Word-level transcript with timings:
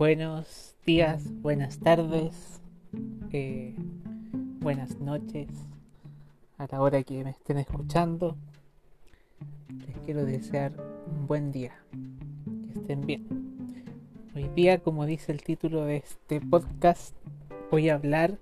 Buenos 0.00 0.76
días, 0.86 1.24
buenas 1.42 1.78
tardes, 1.78 2.62
eh, 3.32 3.74
buenas 4.58 4.98
noches 4.98 5.46
a 6.56 6.66
la 6.72 6.80
hora 6.80 7.02
que 7.02 7.22
me 7.22 7.28
estén 7.28 7.58
escuchando. 7.58 8.34
Les 9.86 9.98
quiero 9.98 10.24
desear 10.24 10.72
un 11.06 11.26
buen 11.26 11.52
día, 11.52 11.74
que 12.64 12.80
estén 12.80 13.02
bien. 13.02 13.26
Hoy 14.34 14.48
día, 14.56 14.78
como 14.78 15.04
dice 15.04 15.32
el 15.32 15.42
título 15.42 15.84
de 15.84 15.96
este 15.98 16.40
podcast, 16.40 17.14
voy 17.70 17.90
a 17.90 17.96
hablar 17.96 18.38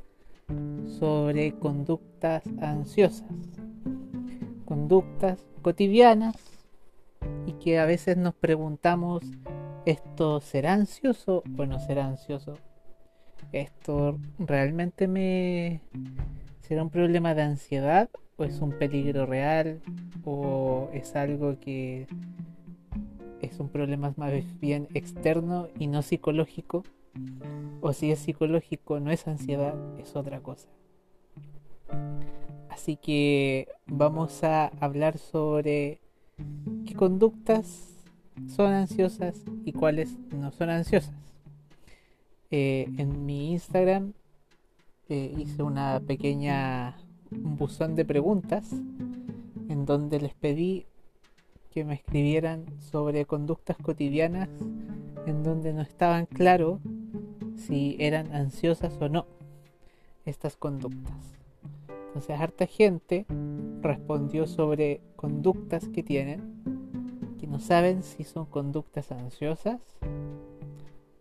sobre 1.00 1.58
conductas 1.58 2.44
ansiosas, 2.60 3.34
conductas 4.64 5.44
cotidianas 5.62 6.36
y 7.46 7.54
que 7.54 7.80
a 7.80 7.84
veces 7.84 8.16
nos 8.16 8.34
preguntamos 8.34 9.24
¿Esto 9.88 10.42
será 10.42 10.74
ansioso 10.74 11.42
o 11.56 11.64
no 11.64 11.80
será 11.80 12.06
ansioso? 12.06 12.58
¿Esto 13.52 14.18
realmente 14.38 15.08
me 15.08 15.80
será 16.60 16.82
un 16.82 16.90
problema 16.90 17.34
de 17.34 17.40
ansiedad 17.40 18.10
o 18.36 18.44
es 18.44 18.60
un 18.60 18.72
peligro 18.72 19.24
real 19.24 19.80
o 20.26 20.90
es 20.92 21.16
algo 21.16 21.58
que 21.58 22.06
es 23.40 23.58
un 23.60 23.70
problema 23.70 24.12
más 24.18 24.30
bien 24.60 24.88
externo 24.92 25.68
y 25.78 25.86
no 25.86 26.02
psicológico? 26.02 26.82
O 27.80 27.94
si 27.94 28.10
es 28.10 28.18
psicológico, 28.18 29.00
no 29.00 29.10
es 29.10 29.26
ansiedad, 29.26 29.74
es 29.98 30.14
otra 30.16 30.42
cosa. 30.42 30.68
Así 32.68 32.96
que 32.96 33.68
vamos 33.86 34.44
a 34.44 34.66
hablar 34.66 35.16
sobre 35.16 36.02
qué 36.84 36.94
conductas 36.94 37.87
son 38.46 38.72
ansiosas 38.72 39.42
y 39.64 39.72
cuáles 39.72 40.16
no 40.32 40.52
son 40.52 40.70
ansiosas. 40.70 41.14
Eh, 42.50 42.88
en 42.96 43.26
mi 43.26 43.52
Instagram 43.52 44.14
eh, 45.08 45.34
hice 45.36 45.62
una 45.62 46.00
pequeña 46.00 46.96
buzón 47.30 47.94
de 47.94 48.04
preguntas 48.04 48.72
en 49.68 49.84
donde 49.84 50.20
les 50.20 50.34
pedí 50.34 50.86
que 51.70 51.84
me 51.84 51.94
escribieran 51.94 52.64
sobre 52.80 53.26
conductas 53.26 53.76
cotidianas 53.76 54.48
en 55.26 55.42
donde 55.42 55.74
no 55.74 55.82
estaban 55.82 56.26
claro 56.26 56.80
si 57.56 57.96
eran 57.98 58.34
ansiosas 58.34 58.96
o 59.00 59.08
no 59.08 59.26
estas 60.24 60.56
conductas. 60.56 61.38
Entonces 62.08 62.40
harta 62.40 62.66
gente 62.66 63.26
respondió 63.82 64.46
sobre 64.46 65.00
conductas 65.16 65.88
que 65.88 66.02
tienen 66.02 66.77
no 67.48 67.58
saben 67.58 68.02
si 68.02 68.24
son 68.24 68.44
conductas 68.46 69.10
ansiosas 69.10 69.80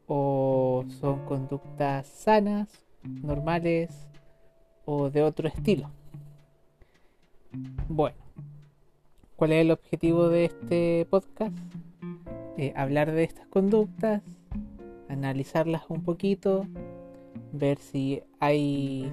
o 0.07 0.83
son 0.99 1.25
conductas 1.25 2.05
sanas, 2.07 2.67
normales 3.03 4.07
o 4.85 5.09
de 5.09 5.23
otro 5.23 5.47
estilo. 5.47 5.89
Bueno, 7.87 8.17
¿cuál 9.35 9.53
es 9.53 9.61
el 9.61 9.71
objetivo 9.71 10.29
de 10.29 10.45
este 10.45 11.07
podcast? 11.09 11.57
Eh, 12.57 12.73
hablar 12.75 13.11
de 13.11 13.23
estas 13.23 13.47
conductas, 13.47 14.21
analizarlas 15.07 15.83
un 15.89 16.03
poquito, 16.03 16.65
ver 17.53 17.77
si 17.77 18.21
hay 18.39 19.11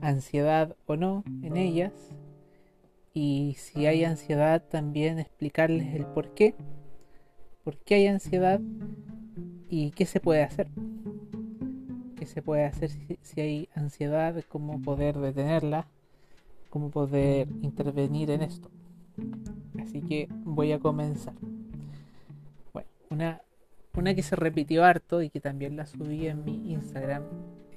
ansiedad 0.00 0.76
o 0.86 0.96
no 0.96 1.24
en 1.42 1.56
ellas 1.56 1.92
y 3.14 3.54
si 3.58 3.86
hay 3.86 4.04
ansiedad 4.04 4.60
también 4.60 5.20
explicarles 5.20 5.94
el 5.94 6.04
por 6.04 6.34
qué, 6.34 6.56
por 7.62 7.78
qué 7.78 7.94
hay 7.94 8.08
ansiedad 8.08 8.60
y 9.68 9.92
qué 9.92 10.04
se 10.04 10.18
puede 10.18 10.42
hacer. 10.42 10.68
¿Qué 12.16 12.26
se 12.26 12.42
puede 12.42 12.64
hacer 12.64 12.90
si, 13.22 13.40
hay 13.40 13.68
ansiedad? 13.74 14.34
¿Cómo 14.48 14.82
poder 14.82 15.18
detenerla? 15.18 15.86
¿Cómo 16.70 16.90
poder 16.90 17.48
intervenir 17.62 18.30
en 18.30 18.42
esto? 18.42 18.68
Así 19.80 20.00
que 20.00 20.28
voy 20.44 20.72
a 20.72 20.80
comenzar. 20.80 21.34
Bueno, 22.72 22.88
una, 23.10 23.42
una 23.96 24.14
que 24.14 24.24
se 24.24 24.34
repitió 24.34 24.84
harto 24.84 25.22
y 25.22 25.30
que 25.30 25.40
también 25.40 25.76
la 25.76 25.86
subí 25.86 26.26
en 26.26 26.44
mi 26.44 26.72
Instagram 26.72 27.22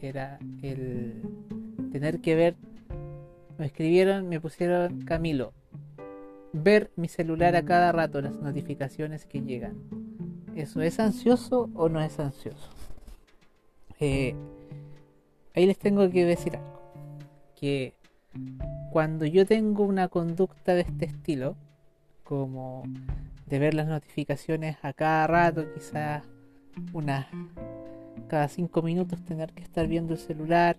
era 0.02 0.40
el 0.64 1.22
tener 1.92 2.22
que 2.22 2.36
ver 2.36 2.56
me 3.58 3.66
escribieron, 3.66 4.30
me 4.30 4.40
pusieron 4.40 5.02
Camilo. 5.02 5.54
Ver 6.54 6.92
mi 6.96 7.08
celular 7.08 7.56
a 7.56 7.64
cada 7.64 7.92
rato, 7.92 8.22
las 8.22 8.36
notificaciones 8.36 9.26
que 9.26 9.42
llegan. 9.42 9.78
¿Eso 10.56 10.82
es 10.82 11.00
ansioso 11.00 11.70
o 11.76 11.90
no 11.90 12.02
es 12.02 12.20
ansioso? 12.20 12.70
Eh, 14.00 14.36
ahí 15.56 15.66
les 15.66 15.78
tengo 15.78 16.10
que 16.10 16.26
decir 16.26 16.56
algo. 16.56 16.82
Que 17.60 17.94
cuando 18.92 19.26
yo 19.26 19.46
tengo 19.46 19.84
una 19.84 20.08
conducta 20.08 20.74
de 20.74 20.82
este 20.82 21.06
estilo, 21.06 21.56
como 22.24 22.84
de 23.46 23.60
ver 23.60 23.74
las 23.74 23.88
notificaciones 23.88 24.78
a 24.82 24.94
cada 24.94 25.28
rato, 25.28 25.66
quizás 25.74 26.24
unas 26.94 27.28
cada 28.28 28.48
cinco 28.48 28.82
minutos 28.82 29.24
tener 29.24 29.54
que 29.54 29.64
estar 29.64 29.88
viendo 29.88 30.14
el 30.14 30.20
celular, 30.20 30.78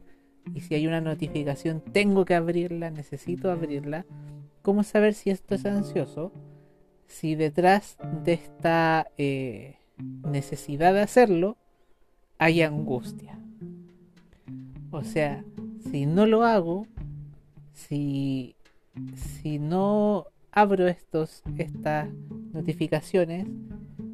y 0.54 0.60
si 0.60 0.75
hay 0.75 0.86
una 0.86 1.00
notificación 1.00 1.81
tengo 1.81 2.25
que 2.25 2.34
abrirla, 2.34 2.91
necesito 2.91 3.50
abrirla. 3.50 4.04
¿Cómo 4.62 4.82
saber 4.82 5.14
si 5.14 5.31
esto 5.31 5.54
es 5.54 5.64
ansioso? 5.66 6.32
Si 7.06 7.34
detrás 7.34 7.97
de 8.25 8.34
esta 8.34 9.08
eh, 9.16 9.76
necesidad 10.25 10.92
de 10.92 11.00
hacerlo 11.00 11.56
hay 12.38 12.62
angustia. 12.62 13.38
O 14.91 15.03
sea, 15.03 15.44
si 15.91 16.06
no 16.06 16.26
lo 16.26 16.44
hago, 16.44 16.87
si, 17.72 18.56
si 19.14 19.58
no 19.58 20.26
abro 20.50 20.88
estos, 20.88 21.42
estas 21.56 22.08
notificaciones, 22.53 23.47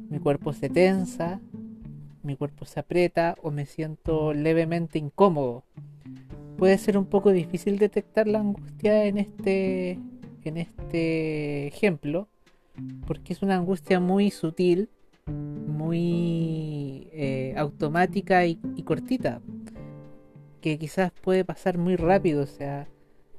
mi 0.09 0.19
cuerpo 0.19 0.53
se 0.53 0.69
tensa, 0.69 1.39
mi 2.23 2.35
cuerpo 2.35 2.65
se 2.65 2.79
aprieta 2.79 3.35
o 3.41 3.51
me 3.51 3.65
siento 3.65 4.33
levemente 4.33 4.99
incómodo 4.99 5.63
puede 6.57 6.77
ser 6.77 6.97
un 6.97 7.05
poco 7.05 7.31
difícil 7.31 7.77
detectar 7.77 8.27
la 8.27 8.39
angustia 8.39 9.05
en 9.05 9.17
este, 9.17 9.99
en 10.43 10.57
este 10.57 11.67
ejemplo, 11.67 12.27
porque 13.07 13.33
es 13.33 13.41
una 13.41 13.55
angustia 13.55 13.99
muy 13.99 14.31
sutil, 14.31 14.89
muy 15.27 17.09
eh, 17.13 17.53
automática 17.57 18.45
y, 18.45 18.57
cortita, 18.83 19.41
que 20.61 20.77
quizás 20.77 21.11
puede 21.11 21.45
pasar 21.45 21.77
muy 21.77 21.95
rápido, 21.95 22.43
o 22.43 22.47
sea, 22.47 22.87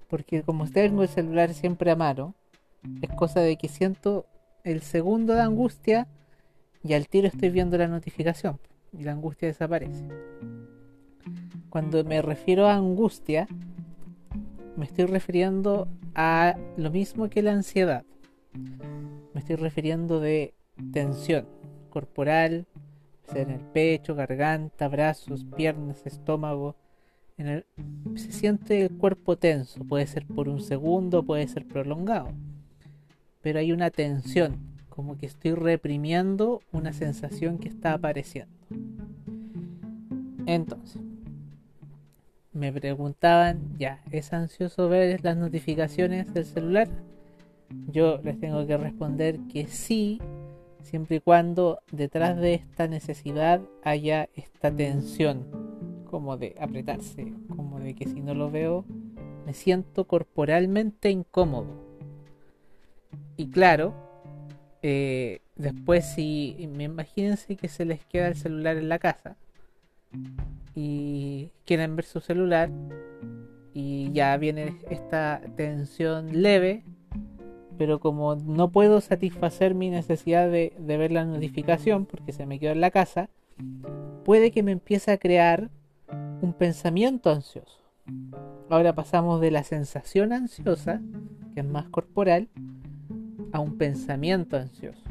porque 0.08 0.42
como 0.42 0.68
tengo 0.70 1.02
el 1.02 1.08
celular 1.08 1.54
siempre 1.54 1.90
a 1.90 1.96
mano, 1.96 2.34
es 3.02 3.10
cosa 3.10 3.40
de 3.40 3.56
que 3.56 3.68
siento 3.68 4.26
el 4.64 4.82
segundo 4.82 5.34
de 5.34 5.42
angustia 5.42 6.06
y 6.82 6.94
al 6.94 7.08
tiro 7.08 7.26
estoy 7.26 7.50
viendo 7.50 7.78
la 7.78 7.88
notificación 7.88 8.58
y 8.92 9.02
la 9.02 9.12
angustia 9.12 9.48
desaparece. 9.48 10.04
Cuando 11.76 12.02
me 12.04 12.22
refiero 12.22 12.68
a 12.68 12.74
angustia, 12.74 13.46
me 14.78 14.86
estoy 14.86 15.04
refiriendo 15.04 15.88
a 16.14 16.56
lo 16.78 16.90
mismo 16.90 17.28
que 17.28 17.42
la 17.42 17.52
ansiedad. 17.52 18.02
Me 19.34 19.40
estoy 19.40 19.56
refiriendo 19.56 20.18
de 20.18 20.54
tensión 20.94 21.44
corporal, 21.90 22.64
en 23.34 23.50
el 23.50 23.60
pecho, 23.60 24.14
garganta, 24.14 24.88
brazos, 24.88 25.44
piernas, 25.54 26.06
estómago. 26.06 26.76
se 27.36 28.32
siente 28.32 28.86
el 28.86 28.96
cuerpo 28.96 29.36
tenso, 29.36 29.84
puede 29.84 30.06
ser 30.06 30.24
por 30.24 30.48
un 30.48 30.62
segundo, 30.62 31.24
puede 31.24 31.46
ser 31.46 31.68
prolongado. 31.68 32.30
Pero 33.42 33.58
hay 33.58 33.72
una 33.72 33.90
tensión, 33.90 34.56
como 34.88 35.18
que 35.18 35.26
estoy 35.26 35.52
reprimiendo 35.52 36.62
una 36.72 36.94
sensación 36.94 37.58
que 37.58 37.68
está 37.68 37.92
apareciendo. 37.92 38.56
Entonces, 40.46 41.02
me 42.56 42.72
preguntaban, 42.72 43.76
ya, 43.78 44.02
¿es 44.10 44.32
ansioso 44.32 44.88
ver 44.88 45.22
las 45.22 45.36
notificaciones 45.36 46.32
del 46.32 46.46
celular? 46.46 46.88
Yo 47.88 48.18
les 48.24 48.40
tengo 48.40 48.66
que 48.66 48.76
responder 48.78 49.38
que 49.52 49.66
sí, 49.66 50.20
siempre 50.82 51.16
y 51.16 51.20
cuando 51.20 51.80
detrás 51.92 52.38
de 52.38 52.54
esta 52.54 52.88
necesidad 52.88 53.60
haya 53.84 54.30
esta 54.34 54.70
tensión, 54.70 55.46
como 56.10 56.38
de 56.38 56.54
apretarse, 56.58 57.34
como 57.54 57.78
de 57.78 57.94
que 57.94 58.06
si 58.06 58.20
no 58.20 58.34
lo 58.34 58.50
veo 58.50 58.84
me 59.44 59.52
siento 59.52 60.06
corporalmente 60.06 61.10
incómodo. 61.10 61.84
Y 63.36 63.48
claro, 63.50 63.94
eh, 64.82 65.40
después 65.56 66.04
si, 66.14 66.56
me 66.74 66.84
imagínense 66.84 67.54
que 67.56 67.68
se 67.68 67.84
les 67.84 68.04
queda 68.06 68.28
el 68.28 68.36
celular 68.36 68.76
en 68.76 68.88
la 68.88 68.98
casa 68.98 69.36
y 70.76 71.50
quieren 71.64 71.96
ver 71.96 72.04
su 72.04 72.20
celular 72.20 72.70
y 73.72 74.12
ya 74.12 74.36
viene 74.36 74.76
esta 74.90 75.40
tensión 75.56 76.42
leve, 76.42 76.84
pero 77.78 77.98
como 77.98 78.36
no 78.36 78.70
puedo 78.70 79.00
satisfacer 79.00 79.74
mi 79.74 79.88
necesidad 79.90 80.50
de, 80.50 80.74
ver 80.78 81.10
la 81.12 81.24
notificación 81.24 82.04
porque 82.04 82.32
se 82.32 82.46
me 82.46 82.58
quedó 82.58 82.72
en 82.72 82.82
la 82.82 82.90
casa, 82.90 83.30
puede 84.24 84.50
que 84.50 84.62
me 84.62 84.72
empiece 84.72 85.12
a 85.12 85.18
crear 85.18 85.70
un 86.42 86.52
pensamiento 86.52 87.30
ansioso. 87.30 87.80
Ahora 88.68 88.94
pasamos 88.94 89.40
de 89.40 89.50
la 89.50 89.64
sensación 89.64 90.32
ansiosa, 90.32 91.00
que 91.54 91.60
es 91.60 91.66
más 91.66 91.88
corporal, 91.88 92.48
a 93.52 93.60
un 93.60 93.78
pensamiento 93.78 94.58
ansioso. 94.58 95.02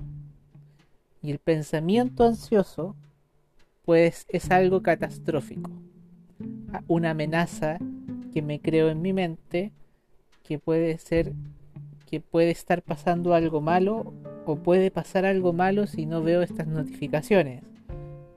Y 1.23 1.31
el 1.31 1.39
pensamiento 1.39 2.23
ansioso, 2.23 2.95
pues 3.85 4.25
es 4.29 4.51
algo 4.51 4.81
catastrófico. 4.81 5.71
Una 6.87 7.11
amenaza 7.11 7.77
que 8.33 8.41
me 8.41 8.59
creo 8.59 8.89
en 8.89 9.01
mi 9.01 9.13
mente 9.13 9.71
que 10.43 10.59
puede 10.59 10.97
ser 10.97 11.33
que 12.05 12.19
puede 12.19 12.51
estar 12.51 12.81
pasando 12.81 13.33
algo 13.33 13.61
malo 13.61 14.13
o 14.45 14.57
puede 14.57 14.91
pasar 14.91 15.25
algo 15.25 15.53
malo 15.53 15.87
si 15.87 16.05
no 16.05 16.21
veo 16.21 16.41
estas 16.41 16.67
notificaciones. 16.67 17.63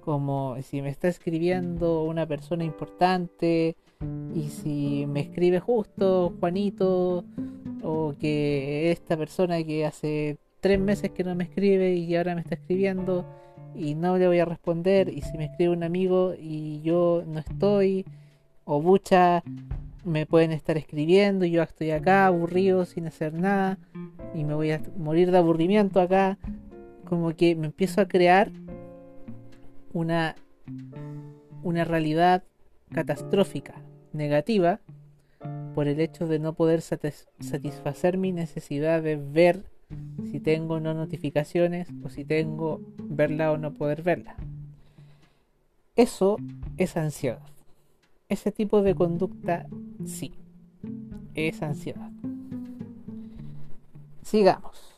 Como 0.01 0.57
si 0.63 0.81
me 0.81 0.89
está 0.89 1.09
escribiendo 1.09 2.05
una 2.05 2.27
persona 2.27 2.65
importante 2.65 3.77
y 4.35 4.49
si 4.49 5.05
me 5.07 5.21
escribe 5.21 5.61
justo 5.61 6.33
Juanito 6.41 7.25
o 7.83 8.15
que 8.19 8.91
esta 8.91 9.17
persona 9.17 9.63
que 9.65 9.85
hace 9.85 10.39
tres 10.61 10.81
meses 10.81 11.11
que 11.11 11.25
no 11.25 11.35
me 11.35 11.45
escribe 11.45 11.95
y 11.95 12.17
ahora 12.17 12.35
me 12.35 12.41
está 12.41 12.55
escribiendo 12.55 13.27
y 13.75 13.95
no 13.95 14.19
le 14.19 14.27
voy 14.27 14.39
a 14.39 14.45
responder 14.45 15.09
y 15.09 15.23
si 15.23 15.39
me 15.39 15.47
escribe 15.47 15.73
un 15.73 15.83
amigo 15.83 16.35
y 16.39 16.81
yo 16.83 17.23
no 17.27 17.39
estoy 17.39 18.05
o 18.65 18.81
bucha 18.83 19.43
me 20.05 20.27
pueden 20.27 20.53
estar 20.53 20.77
escribiendo 20.77 21.45
y 21.45 21.53
yo 21.53 21.63
estoy 21.63 21.91
acá 21.91 22.27
aburrido 22.27 22.85
sin 22.85 23.07
hacer 23.07 23.35
nada 23.35 23.79
y 24.35 24.45
me 24.45 24.55
voy 24.55 24.71
a 24.73 24.81
morir 24.97 25.31
de 25.31 25.39
aburrimiento 25.39 26.01
acá. 26.01 26.39
Como 27.05 27.35
que 27.35 27.55
me 27.55 27.67
empiezo 27.67 28.01
a 28.01 28.09
crear 28.09 28.51
una, 29.93 30.37
una 31.63 31.85
realidad 31.85 32.45
catastrófica, 32.93 33.83
negativa, 34.13 34.81
por 35.75 35.89
el 35.89 36.01
hecho 36.01 36.27
de 36.27 36.39
no 36.39 36.55
poder 36.55 36.81
satisfacer 36.83 38.19
mi 38.19 38.33
necesidad 38.33 39.03
de 39.03 39.17
ver 39.17 39.65
si 40.31 40.41
tengo 40.41 40.81
no 40.81 40.95
notificaciones 40.95 41.89
o 42.03 42.09
si 42.09 42.25
tengo 42.25 42.81
verla 42.99 43.53
o 43.53 43.57
no 43.57 43.75
poder 43.75 44.03
verla. 44.03 44.37
Eso 45.97 46.37
es 46.77 46.97
ansiedad 46.97 47.41
ese 48.29 48.53
tipo 48.53 48.83
de 48.83 48.95
conducta 48.95 49.67
sí, 50.05 50.33
es 51.35 51.63
ansiedad. 51.63 52.11
Sigamos. 54.23 54.95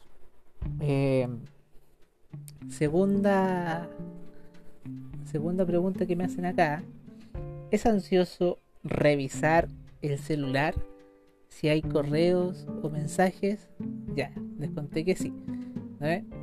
Eh, 0.81 1.29
segunda, 2.69 3.89
segunda 5.25 5.65
pregunta 5.65 6.07
que 6.07 6.17
me 6.17 6.25
hacen 6.25 6.45
acá. 6.45 6.83
¿Es 7.71 7.87
ansioso 7.87 8.59
revisar 8.83 9.69
el 10.03 10.19
celular 10.19 10.75
si 11.49 11.69
hay 11.69 11.83
correos 11.83 12.67
o 12.83 12.91
mensajes? 12.91 13.71
Ya, 14.17 14.33
les 14.61 14.71
conté 14.71 15.05
que 15.05 15.17
sí. 15.17 15.33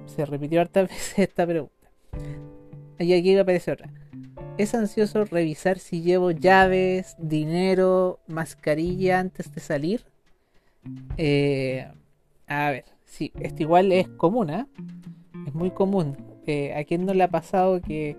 Se 0.05 0.25
repitió 0.25 0.61
hartas 0.61 0.89
veces 0.89 1.19
esta 1.19 1.45
pregunta. 1.45 1.73
Y 2.99 3.13
aquí 3.13 3.37
aparece 3.37 3.71
otra. 3.71 3.91
Es 4.57 4.73
ansioso 4.73 5.23
revisar 5.25 5.77
si 5.77 6.01
llevo 6.01 6.31
llaves, 6.31 7.15
dinero, 7.19 8.19
mascarilla 8.27 9.19
antes 9.19 9.53
de 9.53 9.61
salir. 9.61 10.05
Eh, 11.17 11.87
a 12.47 12.71
ver, 12.71 12.85
sí, 13.05 13.31
esto 13.39 13.61
igual 13.61 13.91
es 13.91 14.07
común, 14.07 14.49
¿eh? 14.49 14.65
Es 15.45 15.53
muy 15.53 15.71
común. 15.71 16.17
Eh, 16.47 16.73
¿A 16.73 16.83
quién 16.85 17.05
no 17.05 17.13
le 17.13 17.23
ha 17.23 17.29
pasado 17.29 17.81
que, 17.81 18.17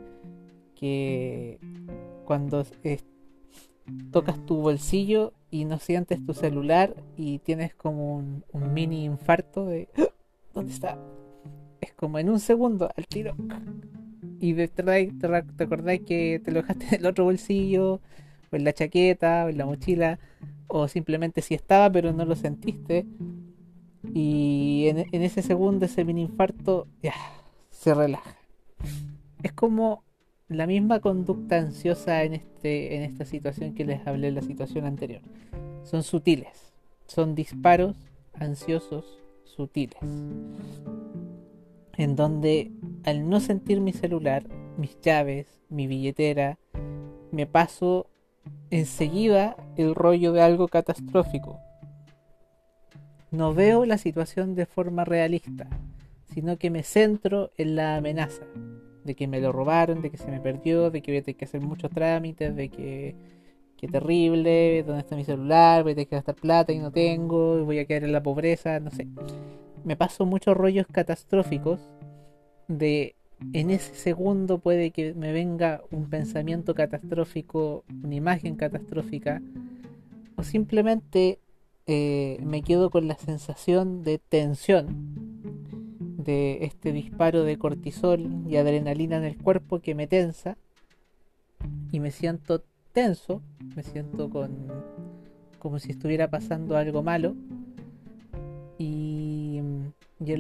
que 0.77 1.59
cuando 2.25 2.65
tocas 4.13 4.45
tu 4.47 4.57
bolsillo 4.57 5.33
y 5.51 5.65
no 5.65 5.79
sientes 5.79 6.25
tu 6.25 6.35
celular 6.35 6.95
y 7.17 7.39
tienes 7.39 7.75
como 7.75 8.17
un, 8.17 8.45
mini 8.73 9.05
infarto 9.05 9.67
de. 9.67 9.89
¿dónde 10.55 10.73
está? 10.73 10.99
Es 11.81 11.93
como 11.93 12.19
en 12.19 12.31
un 12.31 12.41
segundo 12.41 12.91
al 12.97 13.07
tiro 13.07 13.37
y 14.41 14.55
te, 14.55 14.69
te, 14.69 15.65
acordáis 15.65 16.03
que 16.03 16.41
te 16.45 16.51
lo 16.51 16.63
dejaste 16.63 16.87
en 16.95 17.01
el 17.01 17.07
otro 17.07 17.25
bolsillo, 17.25 18.01
o 18.51 18.57
en 18.57 18.65
la 18.65 18.73
chaqueta, 18.73 19.45
o 19.45 19.49
en 19.49 19.59
la 19.59 19.67
mochila, 19.67 20.19
o 20.67 20.89
simplemente 20.89 21.43
si 21.43 21.55
estaba 21.55 21.91
pero 21.91 22.13
no 22.13 22.25
lo 22.25 22.37
sentiste. 22.37 23.07
Y 24.15 24.87
en, 24.89 25.23
ese 25.23 25.43
segundo, 25.43 25.85
ese 25.85 26.05
mini 26.05 26.23
infarto, 26.23 26.87
ya, 27.03 27.15
se 27.71 27.95
relaja. 27.95 28.37
Es 29.43 29.53
como 29.53 30.05
la 30.49 30.67
misma 30.67 31.01
conducta 31.01 31.59
ansiosa 31.59 32.25
en, 32.25 32.35
este, 32.35 33.05
esta 33.05 33.25
situación 33.25 33.75
que 33.75 33.85
les 33.85 34.07
hablé 34.07 34.29
en 34.29 34.35
la 34.35 34.43
situación 34.43 34.87
anterior. 34.87 35.21
Son 35.85 36.03
sutiles, 36.03 36.73
son 37.07 37.35
disparos 37.35 37.97
ansiosos 38.35 39.19
sutiles 39.45 39.99
en 41.99 42.15
donde 42.15 42.71
al 43.05 43.29
no 43.29 43.41
sentir 43.41 43.81
mi 43.81 43.93
celular, 43.93 44.45
mis 44.79 44.99
llaves, 45.01 45.61
mi 45.69 45.89
billetera, 45.89 46.57
me 47.33 47.47
paso 47.47 48.07
enseguida 48.71 49.57
el 49.77 49.97
rollo 49.97 50.33
de 50.33 50.41
algo 50.41 50.69
catastrófico. 50.69 51.59
No 53.33 53.53
veo 53.53 53.85
la 53.85 53.99
situación 53.99 54.55
de 54.55 54.65
forma 54.65 55.05
realista, 55.05 55.69
sino 56.33 56.57
que 56.57 56.71
me 56.71 56.85
centro 56.85 57.51
en 57.59 57.75
la 57.75 57.97
amenaza 57.97 58.45
de 59.09 59.17
que 59.17 59.27
me 59.27 59.41
lo 59.41 59.51
robaron, 59.51 60.03
de 60.03 60.11
que 60.11 60.19
se 60.19 60.31
me 60.31 60.39
perdió, 60.39 60.91
de 60.91 61.01
que 61.03 61.11
voy 61.11 61.19
a 61.19 61.23
tener 61.23 61.37
que 61.37 61.47
hacer 61.47 61.63
muchos 61.63 61.91
trámites, 61.91 62.55
de 62.55 62.69
que 62.69 63.17
qué 63.79 63.89
terrible, 63.89 64.85
dónde 64.85 65.01
está 65.01 65.17
mi 65.17 65.25
celular, 65.25 65.83
voy 65.83 65.93
a 65.93 65.95
tener 65.95 66.09
que 66.09 66.17
gastar 66.17 66.35
plata 66.35 66.73
y 66.73 66.79
no 66.79 66.93
tengo, 66.93 67.65
voy 67.65 67.79
a 67.79 67.87
quedar 67.87 68.05
en 68.05 68.13
la 68.13 68.23
pobreza, 68.23 68.81
no 68.81 68.91
sé. 68.91 69.09
Me 69.85 69.97
paso 69.97 70.27
muchos 70.27 70.57
rollos 70.57 70.87
catastróficos 70.87 71.81
de 72.69 73.15
en 73.55 73.71
ese 73.71 73.95
segundo 73.95 74.59
puede 74.59 74.91
que 74.91 75.15
me 75.15 75.33
venga 75.33 75.81
un 75.91 76.11
pensamiento 76.11 76.75
catastrófico, 76.75 77.85
una 78.05 78.15
imagen 78.15 78.57
catastrófica, 78.57 79.41
o 80.37 80.43
simplemente 80.43 81.39
eh, 81.87 82.39
me 82.43 82.63
quedo 82.63 82.91
con 82.91 83.09
la 83.09 83.17
sensación 83.17 84.03
de 84.03 84.19
tensión, 84.19 85.28
este 86.29 86.93
disparo 86.93 87.45
de 87.45 87.59
cortisol 87.59 88.45
y 88.49 88.57
adrenalina 88.57 89.17
en 89.17 89.25
el 89.25 89.37
cuerpo 89.37 89.81
que 89.81 89.95
me 89.95 90.07
tensa, 90.07 90.57
y 91.91 92.01
me 92.01 92.11
siento 92.11 92.63
tenso, 92.93 93.43
me 93.75 93.83
siento 93.83 94.31
con 94.31 94.69
como 95.59 95.79
si 95.79 95.91
estuviera 95.91 96.31
pasando 96.31 96.77
algo 96.77 97.03
malo, 97.03 97.35
y, 98.79 99.59
en, 99.59 99.95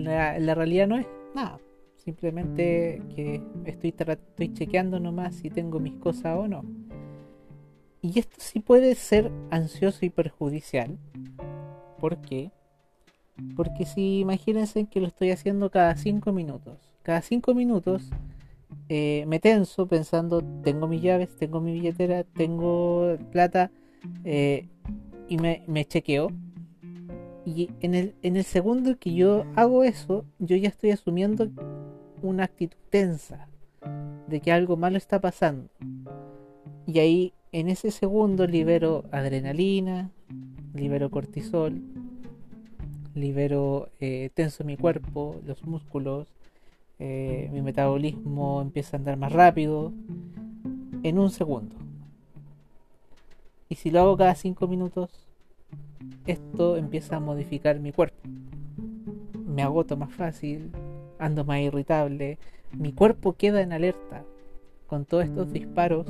la, 0.05 0.55
realidad 0.55 0.87
no 0.87 0.97
es 0.97 1.07
nada. 1.35 1.59
Simplemente 1.97 3.03
que 3.15 3.43
estoy, 3.65 3.95
estoy 3.99 4.55
chequeando 4.55 5.01
nomás 5.01 5.35
si 5.35 5.51
tengo 5.51 5.81
mis 5.81 5.95
cosas 5.95 6.39
o 6.39 6.49
no. 6.49 6.65
Y 8.01 8.21
esto 8.21 8.37
sí 8.39 8.61
puede 8.61 8.95
ser 8.95 9.31
ansioso 9.51 10.07
y 10.07 10.11
perjudicial. 10.11 10.97
¿Por 11.99 12.19
qué? 12.19 12.53
Porque 13.57 13.87
si 13.87 14.21
imagínense 14.21 14.87
que 14.87 15.01
lo 15.01 15.07
estoy 15.07 15.31
haciendo 15.31 15.71
cada 15.71 15.97
5 15.97 16.33
minutos. 16.33 16.79
Cada 17.03 17.23
5 17.23 17.55
minutos 17.55 18.11
eh, 18.89 19.25
me 19.27 19.39
tenso 19.41 19.87
pensando, 19.87 20.43
tengo 20.63 20.87
mis 20.89 21.03
llaves, 21.03 21.37
tengo 21.37 21.61
mi 21.61 21.73
billetera, 21.73 22.25
tengo 22.25 23.17
plata 23.33 23.71
eh, 24.25 24.69
y 25.29 25.39
me, 25.39 25.63
me 25.67 25.85
chequeo 25.85 26.31
y 27.57 27.71
en 27.81 27.95
el, 27.95 28.15
en 28.23 28.37
el 28.37 28.45
segundo 28.45 28.99
que 28.99 29.15
yo 29.15 29.47
hago 29.57 29.83
eso, 29.83 30.27
yo 30.39 30.57
ya 30.57 30.69
estoy 30.69 30.91
asumiendo 30.91 31.49
una 32.21 32.45
actitud 32.45 32.77
tensa 32.91 33.49
de 34.27 34.41
que 34.41 34.53
algo 34.53 34.77
malo 34.77 34.99
está 34.99 35.19
pasando. 35.19 35.71
Y 36.87 36.99
ahí, 36.99 37.33
en 37.53 37.69
ese 37.69 37.91
segundo, 37.91 38.47
libero 38.47 39.05
adrenalina, 39.13 40.11
libero 40.75 41.11
cortisol, 41.11 41.81
libero 43.15 43.89
eh, 44.01 44.31
tenso 44.35 44.65
mi 44.65 44.77
cuerpo, 44.77 45.37
los 45.47 45.65
músculos, 45.65 46.29
eh, 46.99 47.49
mi 47.53 47.63
metabolismo 47.63 48.61
empieza 48.61 48.97
a 48.97 48.99
andar 48.99 49.17
más 49.17 49.33
rápido, 49.33 49.93
en 51.03 51.19
un 51.19 51.31
segundo. 51.31 51.77
Y 53.69 53.77
si 53.77 53.91
lo 53.91 54.01
hago 54.01 54.17
cada 54.17 54.35
cinco 54.35 54.67
minutos, 54.67 55.11
esto 56.27 56.77
empieza 56.77 57.17
a 57.17 57.21
modificar 57.21 57.79
mi 57.81 57.93
cuerpo. 57.93 58.17
Me 59.47 59.63
agoto 59.63 59.97
más 59.97 60.13
fácil, 60.13 60.71
ando 61.19 61.45
más 61.45 61.61
irritable, 61.61 62.39
mi 62.73 62.93
cuerpo 62.93 63.35
queda 63.35 63.63
en 63.63 63.73
alerta. 63.73 64.25
Con 64.87 65.05
todos 65.05 65.25
estos 65.25 65.53
disparos 65.53 66.07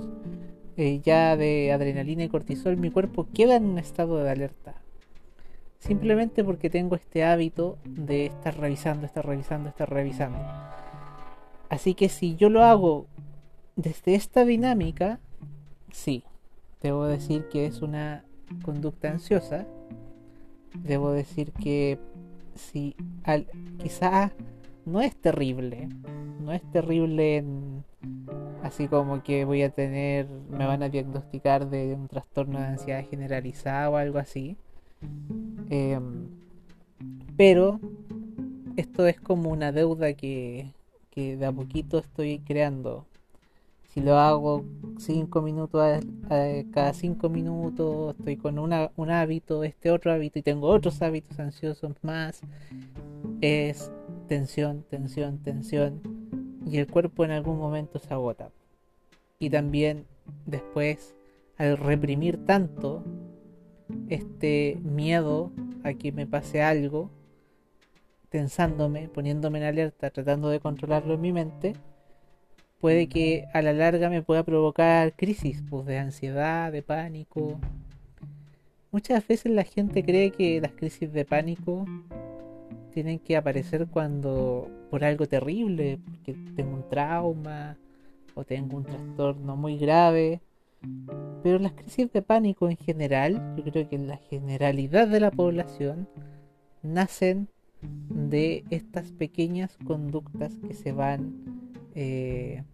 eh, 0.77 1.01
ya 1.03 1.37
de 1.37 1.73
adrenalina 1.73 2.23
y 2.25 2.29
cortisol, 2.29 2.77
mi 2.77 2.91
cuerpo 2.91 3.27
queda 3.35 3.57
en 3.57 3.65
un 3.65 3.79
estado 3.79 4.23
de 4.23 4.31
alerta. 4.31 4.77
Simplemente 5.79 6.43
porque 6.45 6.71
tengo 6.71 6.97
este 6.97 7.25
hábito 7.25 7.79
de 7.85 8.27
estar 8.27 8.59
revisando, 8.59 9.07
estar 9.07 9.25
revisando, 9.25 9.69
estar 9.69 9.89
revisando. 9.89 10.39
Así 11.69 11.95
que 11.95 12.09
si 12.09 12.37
yo 12.37 12.51
lo 12.51 12.65
hago 12.65 13.07
desde 13.77 14.15
esta 14.15 14.45
dinámica, 14.45 15.21
sí, 15.93 16.25
debo 16.83 17.07
decir 17.07 17.49
que 17.49 17.67
es 17.67 17.81
una 17.81 18.25
conducta 18.65 19.11
ansiosa. 19.11 19.67
Debo 20.75 21.13
decir 21.13 21.53
que 21.53 21.99
si 22.55 22.97
quizá 23.79 24.33
no 24.85 25.01
es 25.01 25.15
terrible, 25.17 25.89
no 26.41 26.53
es 26.53 26.63
terrible 26.71 27.45
así 28.63 28.89
como 28.89 29.23
que 29.23 29.45
voy 29.45 29.63
a 29.63 29.71
tener, 29.71 30.29
me 30.51 30.67
van 30.67 30.83
a 30.83 30.89
diagnosticar 30.89 31.69
de 31.69 31.95
un 31.95 32.09
trastorno 32.09 32.59
de 32.59 32.67
ansiedad 32.67 33.05
generalizada 33.09 33.91
o 33.91 33.97
algo 33.97 34.19
así. 34.19 34.57
Em, 35.71 36.29
pero 37.37 37.81
esto 38.77 39.07
es 39.07 39.21
como 39.21 39.51
una 39.51 39.73
deuda 39.73 40.15
que, 40.15 40.73
que 41.11 41.37
de 41.37 41.47
a 41.47 41.53
poquito 41.53 41.99
estoy 41.99 42.41
creando. 42.41 43.07
Si 43.89 44.01
lo 44.01 44.19
hago 44.19 44.65
cinco 44.99 45.43
minutos 45.43 46.05
cada 46.29 46.93
cinco 46.93 47.29
minutos, 47.29 48.15
estoy 48.19 48.37
con 48.37 48.59
un 48.59 49.11
hábito, 49.11 49.65
este 49.65 49.91
otro 49.91 50.13
hábito 50.13 50.39
y 50.39 50.43
tengo 50.43 50.69
otros 50.69 51.01
hábitos 51.03 51.39
ansiosos 51.41 51.93
más, 52.03 52.41
es 53.41 53.91
tensión, 54.29 54.85
tensión, 54.89 55.39
tensión 55.39 56.01
y 56.67 56.79
el 56.79 56.87
cuerpo 56.87 57.25
en 57.25 57.31
algún 57.31 57.59
momento 57.59 57.99
se 57.99 58.13
agota. 58.13 58.51
Y 59.39 59.51
también 59.51 60.07
después, 60.47 61.15
al 61.57 61.79
reprimir 61.79 62.45
tanto 62.45 63.03
este 64.09 64.79
miedo 64.83 65.53
a 65.85 65.95
que 65.95 66.13
me 66.13 66.27
pase 66.27 66.63
algo, 66.63 67.11
tensándome, 68.29 69.09
poniéndome 69.09 69.59
en 69.59 69.65
alerta, 69.65 70.11
tratando 70.11 70.49
de 70.49 70.61
controlarlo 70.61 71.15
en 71.15 71.21
mi 71.21 71.33
mente, 71.33 71.75
puede 72.81 73.09
que 73.09 73.47
a 73.53 73.63
la 73.63 73.73
larga 73.73 74.11
me 74.11 74.23
pueda 74.23 74.43
provocar 74.45 75.15
crisis 75.15 75.63
pues, 75.69 75.87
de 75.87 75.99
ansiedad, 75.99 76.73
de 76.73 76.83
pánico. 76.83 77.59
Muchas 78.91 79.27
veces 79.27 79.53
la 79.53 79.65
gente 79.65 80.05
cree 80.05 80.31
que 80.31 80.61
las 80.61 80.73
crisis 80.73 81.13
de 81.13 81.25
pánico 81.25 81.85
tienen 82.93 83.19
que 83.19 83.37
aparecer 83.37 83.87
cuando 83.89 84.71
por 84.91 85.05
algo 85.05 85.27
terrible, 85.27 85.99
porque 86.05 86.35
tengo 86.57 86.75
un 86.75 86.89
trauma 86.89 87.77
o 88.35 88.45
tengo 88.45 88.77
un 88.77 88.85
trastorno 88.85 89.57
muy 89.57 89.79
grave. 89.79 90.41
Pero 91.43 91.59
las 91.59 91.73
crisis 91.73 92.13
de 92.13 92.23
pánico 92.23 92.69
en 92.69 92.77
general, 92.77 93.55
yo 93.57 93.65
creo 93.65 93.89
que 93.89 93.97
en 93.97 94.09
la 94.09 94.17
generalidad 94.17 95.09
de 95.09 95.21
la 95.21 95.31
población, 95.31 96.09
nacen 96.83 97.49
de 97.83 98.65
estas 98.71 99.13
pequeñas 99.13 99.77
conductas 99.87 100.53
que 100.67 100.75
se 100.75 100.93
van 100.93 101.35
eh, 101.95 102.65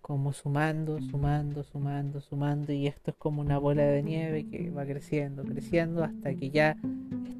como 0.00 0.32
sumando, 0.32 1.00
sumando, 1.00 1.64
sumando, 1.64 2.20
sumando 2.20 2.72
y 2.72 2.86
esto 2.86 3.10
es 3.10 3.16
como 3.16 3.40
una 3.40 3.58
bola 3.58 3.82
de 3.82 4.02
nieve 4.02 4.46
que 4.46 4.70
va 4.70 4.84
creciendo, 4.84 5.42
creciendo 5.42 6.04
hasta 6.04 6.34
que 6.34 6.50
ya 6.50 6.76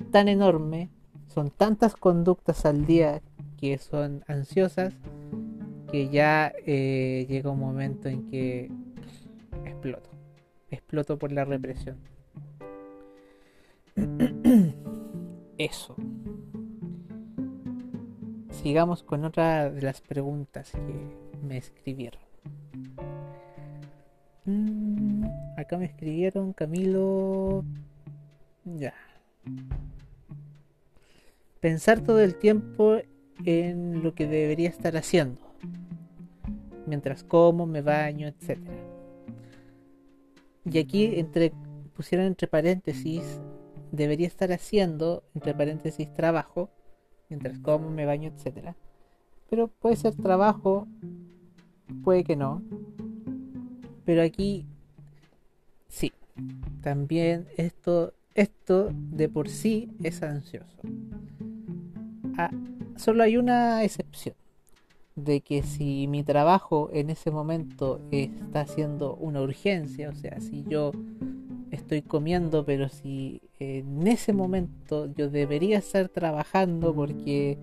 es 0.01 0.11
tan 0.11 0.27
enorme, 0.27 0.91
son 1.29 1.51
tantas 1.51 1.95
conductas 1.95 2.67
al 2.67 2.87
día 2.87 3.23
que 3.57 3.79
son 3.79 4.25
ansiosas 4.27 4.95
que 5.91 6.09
ya 6.09 6.53
eh, 6.67 7.27
llega 7.29 7.51
un 7.51 7.61
momento 7.61 8.09
en 8.09 8.29
que 8.29 8.71
exploto, 9.65 10.11
exploto 10.71 11.19
por 11.19 11.33
la 11.33 11.45
represión. 11.45 11.99
Eso 15.59 15.97
sigamos 18.67 19.05
con 19.05 19.25
otra 19.25 19.71
de 19.71 19.81
las 19.81 20.01
preguntas 20.01 20.73
que 20.73 21.39
me 21.47 21.57
escribieron. 21.57 22.21
Mm, 24.45 25.25
acá 25.57 25.79
me 25.79 25.85
escribieron 25.85 26.53
Camilo. 26.53 27.65
Ya. 28.65 28.93
Pensar 31.61 32.01
todo 32.01 32.19
el 32.19 32.35
tiempo 32.35 32.97
en 33.45 34.03
lo 34.03 34.17
que 34.17 34.27
debería 34.27 34.69
estar 34.69 34.97
haciendo. 34.97 35.41
Mientras 36.87 37.23
como, 37.23 37.67
me 37.67 37.83
baño, 37.83 38.27
etc. 38.27 38.59
Y 40.77 40.79
aquí 40.79 41.19
entre 41.19 41.55
pusieron 41.95 42.27
entre 42.27 42.49
paréntesis 42.49 43.41
debería 43.93 44.27
estar 44.27 44.53
haciendo 44.53 45.25
entre 45.35 45.55
paréntesis 45.55 46.13
trabajo 46.13 46.69
mientras 47.31 47.59
como, 47.61 47.89
me 47.89 48.05
baño, 48.05 48.31
etc. 48.31 48.75
Pero 49.49 49.69
puede 49.69 49.97
ser 49.97 50.15
trabajo, 50.17 50.87
puede 52.05 52.25
que 52.25 52.37
no. 52.37 52.61
Pero 54.05 54.21
aquí 54.21 54.67
sí. 55.89 56.13
También 56.83 57.49
esto, 57.57 58.13
esto 58.35 58.91
de 58.93 59.31
por 59.31 59.49
sí 59.49 59.89
es 60.03 60.23
ansioso. 60.23 60.77
Ah, 62.37 62.51
solo 62.97 63.23
hay 63.23 63.39
una 63.39 63.83
excepción. 63.83 64.37
De 65.17 65.41
que 65.41 65.63
si 65.63 66.07
mi 66.07 66.23
trabajo 66.23 66.91
en 66.93 67.11
ese 67.11 67.31
momento 67.31 68.01
está 68.11 68.67
siendo 68.67 69.17
una 69.17 69.41
urgencia, 69.41 70.11
o 70.11 70.15
sea, 70.15 70.41
si 70.41 70.65
yo 70.69 70.93
estoy 71.71 72.03
comiendo, 72.03 72.65
pero 72.65 72.89
si 72.89 73.41
en 73.59 74.07
ese 74.07 74.33
momento 74.33 75.13
yo 75.15 75.29
debería 75.31 75.79
estar 75.79 76.09
trabajando 76.09 76.95
porque 76.95 77.59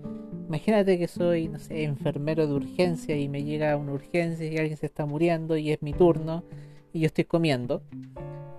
imagínate 0.48 0.98
que 0.98 1.08
soy, 1.08 1.48
no 1.48 1.58
sé, 1.58 1.84
enfermero 1.84 2.46
de 2.46 2.54
urgencia 2.54 3.16
y 3.16 3.28
me 3.28 3.44
llega 3.44 3.76
una 3.76 3.92
urgencia 3.92 4.46
y 4.46 4.58
alguien 4.58 4.76
se 4.76 4.86
está 4.86 5.06
muriendo 5.06 5.56
y 5.56 5.70
es 5.70 5.82
mi 5.82 5.92
turno 5.92 6.44
y 6.92 7.00
yo 7.00 7.06
estoy 7.06 7.24
comiendo. 7.24 7.82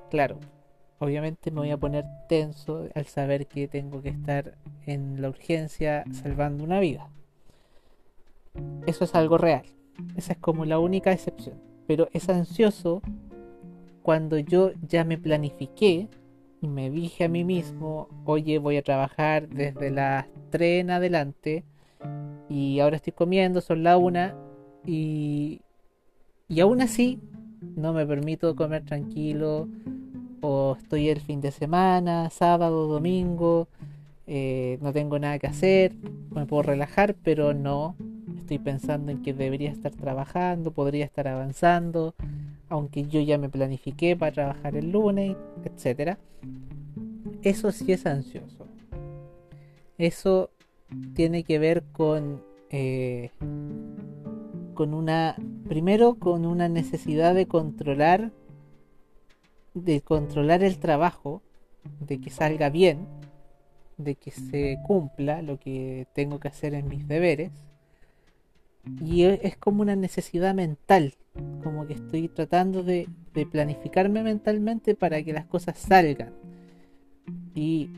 Claro, 0.10 0.40
obviamente 1.00 1.52
me 1.52 1.62
voy 1.62 1.72
a 1.72 1.78
poner 1.78 2.06
tenso 2.28 2.88
al 2.96 3.06
saber 3.06 3.48
que 3.48 3.68
tengo 3.68 4.02
que 4.02 4.10
estar 4.10 4.58
en 4.86 5.22
la 5.22 5.30
urgencia 5.30 6.04
salvando 6.12 6.64
una 6.64 6.80
vida. 6.80 7.10
Eso 8.86 9.04
es 9.04 9.16
algo 9.16 9.38
real. 9.38 9.64
Esa 10.16 10.34
es 10.34 10.40
como 10.40 10.66
la 10.66 10.80
única 10.80 11.12
excepción. 11.12 11.56
Pero 11.88 12.10
es 12.14 12.30
ansioso 12.30 13.02
cuando 14.02 14.38
yo 14.38 14.72
ya 14.88 15.04
me 15.04 15.18
planifiqué 15.18 16.08
y 16.62 16.68
me 16.68 16.90
dije 16.90 17.26
a 17.26 17.30
mí 17.30 17.44
mismo, 17.44 18.08
oye, 18.26 18.60
voy 18.60 18.78
a 18.78 18.84
trabajar 18.84 19.48
desde 19.50 19.90
las 19.92 20.28
3 20.52 20.82
en 20.82 20.92
adelante 20.92 21.64
y 22.50 22.80
ahora 22.80 22.98
estoy 22.98 23.14
comiendo, 23.14 23.62
son 23.62 23.84
la 23.84 23.98
una 23.98 24.36
y, 24.86 25.62
y 26.48 26.60
aún 26.60 26.82
así 26.82 27.20
no 27.76 27.94
me 27.94 28.06
permito 28.06 28.56
comer 28.56 28.86
tranquilo 28.86 29.68
o 30.42 30.78
estoy 30.80 31.10
el 31.10 31.22
fin 31.22 31.42
de 31.42 31.52
semana, 31.52 32.30
sábado, 32.30 32.88
domingo, 32.88 33.68
eh, 34.28 34.78
no 34.82 34.94
tengo 34.94 35.18
nada 35.20 35.40
que 35.40 35.48
hacer, 35.48 35.94
me 36.32 36.46
puedo 36.46 36.64
relajar, 36.64 37.16
pero 37.24 37.54
no, 37.54 37.96
estoy 38.46 38.60
pensando 38.60 39.12
en 39.12 39.24
que 39.24 39.34
debería 39.34 39.72
estar 39.72 39.92
trabajando, 39.92 40.70
podría 40.70 41.04
estar 41.04 41.28
avanzando, 41.28 42.14
aunque 42.70 43.04
yo 43.08 43.20
ya 43.20 43.40
me 43.40 43.50
planifiqué 43.50 44.16
para 44.16 44.32
trabajar 44.32 44.76
el 44.76 44.92
lunes, 44.92 45.36
etcétera. 45.64 46.20
Eso 47.42 47.72
sí 47.72 47.92
es 47.92 48.06
ansioso. 48.06 48.68
Eso 49.98 50.52
tiene 51.16 51.44
que 51.44 51.58
ver 51.58 51.84
con 51.92 52.44
eh, 52.70 53.32
con 54.76 54.94
una 54.94 55.36
primero 55.68 56.16
con 56.16 56.46
una 56.46 56.70
necesidad 56.70 57.34
de 57.34 57.48
controlar 57.48 58.32
de 59.74 60.02
controlar 60.02 60.64
el 60.64 60.78
trabajo 60.78 61.42
de 62.00 62.20
que 62.20 62.30
salga 62.30 62.70
bien 62.70 63.08
de 63.98 64.16
que 64.16 64.32
se 64.32 64.78
cumpla 64.86 65.42
lo 65.42 65.60
que 65.60 66.08
tengo 66.14 66.40
que 66.40 66.50
hacer 66.50 66.74
en 66.74 66.88
mis 66.88 67.08
deberes 67.08 67.52
y 69.04 69.24
es 69.24 69.58
como 69.58 69.82
una 69.82 69.96
necesidad 69.96 70.54
mental, 70.54 71.14
como 71.64 71.86
que 71.88 71.94
estoy 71.94 72.28
tratando 72.28 72.84
de, 72.84 73.10
planificarme 73.52 74.24
mentalmente 74.24 74.96
para 74.96 75.22
que 75.24 75.34
las 75.34 75.46
cosas 75.46 75.78
salgan. 75.78 76.34
Y 77.54 77.90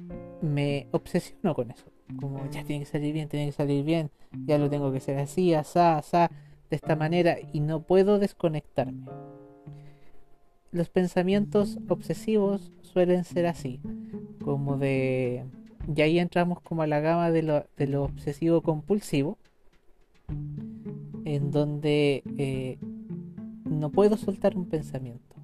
me 0.41 0.88
obsesiono 0.91 1.53
con 1.53 1.72
eso, 1.72 1.86
como 2.20 2.50
ya 2.50 2.63
tiene 2.63 2.86
que 2.86 2.89
salir 2.89 3.13
bien, 3.13 3.27
tiene 3.27 3.48
que 3.48 3.51
salir 3.51 3.84
bien, 3.84 4.12
ya 4.46 4.58
lo 4.58 4.70
tengo 4.70 4.91
que 4.91 4.98
hacer 4.98 5.17
así, 5.17 5.53
asá, 5.53 5.98
asá, 5.98 6.32
de 6.70 6.75
esta 6.75 6.96
manera, 6.96 7.38
y 7.53 7.60
no 7.60 7.82
puedo 7.82 8.20
desconectarme. 8.20 9.06
Los 10.72 10.89
pensamientos 10.89 11.79
obsesivos 11.88 12.72
suelen 12.82 13.24
ser 13.24 13.46
así, 13.48 13.79
como 14.44 14.77
de... 14.77 15.46
Y 15.96 16.01
ahí 16.01 16.20
entramos 16.20 16.60
como 16.62 16.82
a 16.82 16.88
la 16.88 17.00
gama 17.00 17.32
de 17.32 17.44
lo, 17.44 17.65
de 17.77 17.88
lo 17.88 18.03
obsesivo 18.03 18.62
compulsivo, 18.62 19.38
en 21.28 21.52
donde 21.52 22.24
eh, 22.38 22.78
no 23.66 23.90
puedo 23.90 24.16
soltar 24.16 24.56
un 24.56 24.70
pensamiento. 24.70 25.36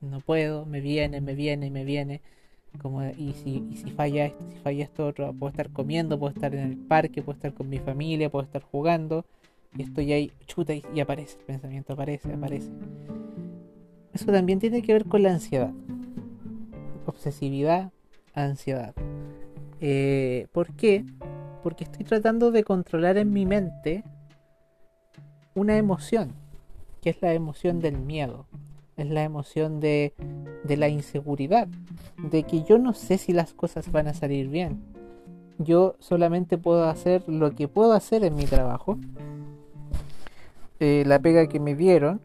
No 0.00 0.20
puedo, 0.20 0.64
me 0.64 0.80
viene, 0.80 1.20
me 1.20 1.34
viene, 1.34 1.70
me 1.70 1.84
viene. 1.84 2.22
Como, 2.80 3.04
y, 3.04 3.34
si, 3.34 3.62
y 3.70 3.76
si 3.76 3.90
falla 3.90 4.26
esto, 4.26 4.42
si 4.50 4.56
falla 4.58 4.84
esto 4.84 5.06
otro, 5.06 5.34
puedo 5.34 5.50
estar 5.50 5.70
comiendo, 5.70 6.18
puedo 6.18 6.32
estar 6.32 6.54
en 6.54 6.60
el 6.60 6.76
parque, 6.78 7.20
puedo 7.22 7.36
estar 7.36 7.52
con 7.52 7.68
mi 7.68 7.78
familia, 7.78 8.30
puedo 8.30 8.44
estar 8.44 8.62
jugando, 8.62 9.26
y 9.76 9.82
estoy 9.82 10.12
ahí, 10.12 10.32
chuta, 10.46 10.72
y 10.74 11.00
aparece, 11.00 11.38
el 11.38 11.44
pensamiento 11.44 11.92
aparece, 11.92 12.32
aparece. 12.32 12.70
Eso 14.14 14.26
también 14.26 14.60
tiene 14.60 14.82
que 14.82 14.92
ver 14.94 15.04
con 15.04 15.22
la 15.22 15.32
ansiedad. 15.32 15.72
Obsesividad, 17.06 17.90
ansiedad. 18.34 18.94
Eh, 19.80 20.46
¿Por 20.52 20.74
qué? 20.74 21.04
Porque 21.62 21.84
estoy 21.84 22.04
tratando 22.04 22.50
de 22.50 22.64
controlar 22.64 23.18
en 23.18 23.32
mi 23.32 23.44
mente 23.44 24.04
una 25.58 25.76
emoción, 25.76 26.32
que 27.02 27.10
es 27.10 27.20
la 27.20 27.32
emoción 27.34 27.80
del 27.80 27.98
miedo, 27.98 28.46
es 28.96 29.08
la 29.08 29.24
emoción 29.24 29.80
de, 29.80 30.14
de 30.64 30.76
la 30.76 30.88
inseguridad, 30.88 31.68
de 32.30 32.44
que 32.44 32.62
yo 32.64 32.78
no 32.78 32.94
sé 32.94 33.18
si 33.18 33.32
las 33.32 33.54
cosas 33.54 33.90
van 33.92 34.08
a 34.08 34.14
salir 34.14 34.48
bien. 34.48 34.80
Yo 35.58 35.96
solamente 35.98 36.58
puedo 36.58 36.88
hacer 36.88 37.28
lo 37.28 37.54
que 37.54 37.68
puedo 37.68 37.92
hacer 37.92 38.24
en 38.24 38.36
mi 38.36 38.44
trabajo, 38.44 38.98
eh, 40.80 41.02
la 41.06 41.18
pega 41.18 41.48
que 41.48 41.58
me 41.58 41.74
dieron, 41.74 42.20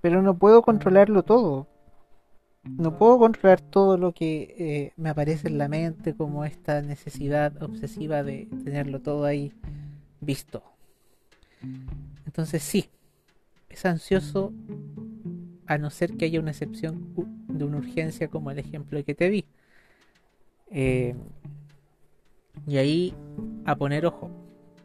pero 0.00 0.22
no 0.22 0.34
puedo 0.34 0.62
controlarlo 0.62 1.22
todo. 1.22 1.66
No 2.62 2.98
puedo 2.98 3.18
controlar 3.18 3.62
todo 3.62 3.96
lo 3.96 4.12
que 4.12 4.54
eh, 4.58 4.92
me 4.96 5.08
aparece 5.08 5.48
en 5.48 5.56
la 5.56 5.68
mente 5.68 6.14
como 6.14 6.44
esta 6.44 6.82
necesidad 6.82 7.62
obsesiva 7.62 8.22
de 8.22 8.48
tenerlo 8.64 9.00
todo 9.00 9.24
ahí 9.24 9.54
visto. 10.20 10.62
Entonces 12.30 12.62
sí, 12.62 12.88
es 13.68 13.84
ansioso 13.84 14.52
a 15.66 15.78
no 15.78 15.90
ser 15.90 16.16
que 16.16 16.26
haya 16.26 16.38
una 16.38 16.52
excepción 16.52 17.12
de 17.48 17.64
una 17.64 17.78
urgencia 17.78 18.28
como 18.28 18.52
el 18.52 18.60
ejemplo 18.60 19.02
que 19.04 19.16
te 19.16 19.30
di. 19.30 19.44
Eh, 20.70 21.16
y 22.68 22.76
ahí 22.76 23.14
a 23.64 23.74
poner 23.74 24.06
ojo, 24.06 24.30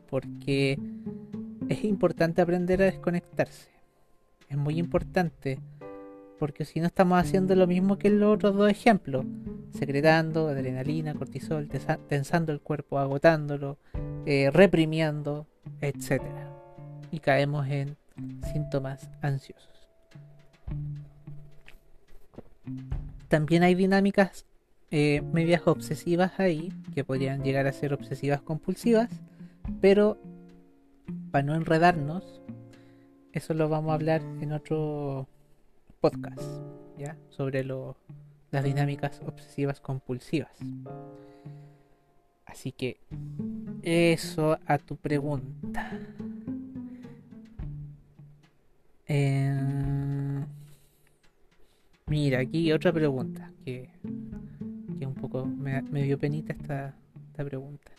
porque 0.10 0.80
es 1.70 1.84
importante 1.84 2.42
aprender 2.42 2.82
a 2.82 2.86
desconectarse. 2.86 3.70
Es 4.50 4.58
muy 4.58 4.80
importante, 4.80 5.60
porque 6.40 6.66
si 6.66 6.80
no 6.80 6.88
estamos 6.88 7.20
haciendo 7.20 7.54
lo 7.54 7.68
mismo 7.68 8.00
que 8.00 8.10
los 8.10 8.34
otros 8.34 8.56
dos 8.56 8.72
ejemplos, 8.72 9.24
secretando 9.70 10.48
adrenalina, 10.48 11.14
cortisol, 11.14 11.70
tensando 12.08 12.52
el 12.52 12.60
cuerpo, 12.60 12.98
agotándolo, 12.98 13.78
eh, 14.26 14.50
reprimiendo, 14.52 15.46
etc. 15.82 16.24
Y 17.16 17.20
caemos 17.22 17.66
en 17.70 17.96
síntomas 18.52 19.10
ansiosos. 19.22 19.88
También 23.30 23.64
hay 23.64 23.74
dinámicas 23.74 24.46
eh, 24.92 25.22
medias 25.22 25.62
obsesivas 25.66 26.38
ahí, 26.42 26.74
que 26.94 27.06
podrían 27.06 27.42
llegar 27.42 27.68
a 27.68 27.72
ser 27.72 27.94
obsesivas 27.94 28.42
compulsivas, 28.42 29.10
pero 29.80 30.18
para 31.32 31.44
no 31.44 31.56
enredarnos, 31.56 32.42
eso 33.32 33.54
lo 33.54 33.70
vamos 33.70 33.92
a 33.92 33.94
hablar 33.94 34.22
en 34.42 34.52
otro 34.52 35.30
podcast, 36.02 36.44
¿ya? 36.98 37.16
Sobre 37.30 37.64
las 37.64 38.64
dinámicas 38.66 39.22
obsesivas 39.26 39.80
compulsivas. 39.80 40.52
Así 42.46 42.74
que 42.74 43.00
eso 43.84 44.60
a 44.66 44.78
tu 44.80 44.98
pregunta. 44.98 45.98
Eh, 49.08 50.46
mira, 52.08 52.40
aquí 52.40 52.72
otra 52.72 52.92
pregunta 52.92 53.52
que, 53.64 53.90
que 55.00 55.06
un 55.06 55.14
poco 55.14 55.46
me, 55.46 55.82
dio 56.04 56.18
penita 56.18 56.54
esta, 56.54 56.96
esta 57.30 57.46
pregunta. 57.46 57.92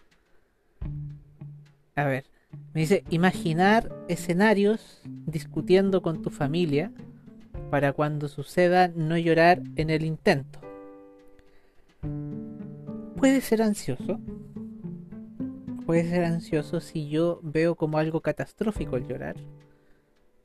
A 1.95 2.05
ver, 2.05 2.25
me 2.75 2.81
dice, 2.83 3.05
imaginar 3.11 3.91
escenarios 4.09 5.01
discutiendo 5.05 6.03
con 6.03 6.23
tu 6.23 6.31
familia 6.31 6.93
para 7.71 7.93
cuando 7.93 8.29
suceda 8.29 8.89
no 8.89 9.17
llorar 9.17 9.63
en 9.77 9.91
el 9.91 10.05
intento. 10.05 10.61
Puede 13.17 13.41
ser 13.41 13.63
ansioso. 13.63 14.21
Puede 15.87 16.09
ser 16.09 16.25
ansioso 16.25 16.81
si 16.81 17.09
yo 17.09 17.41
veo 17.43 17.77
como 17.77 17.99
algo 17.99 18.21
catastrófico 18.21 18.97
el 18.97 19.07
llorar 19.07 19.37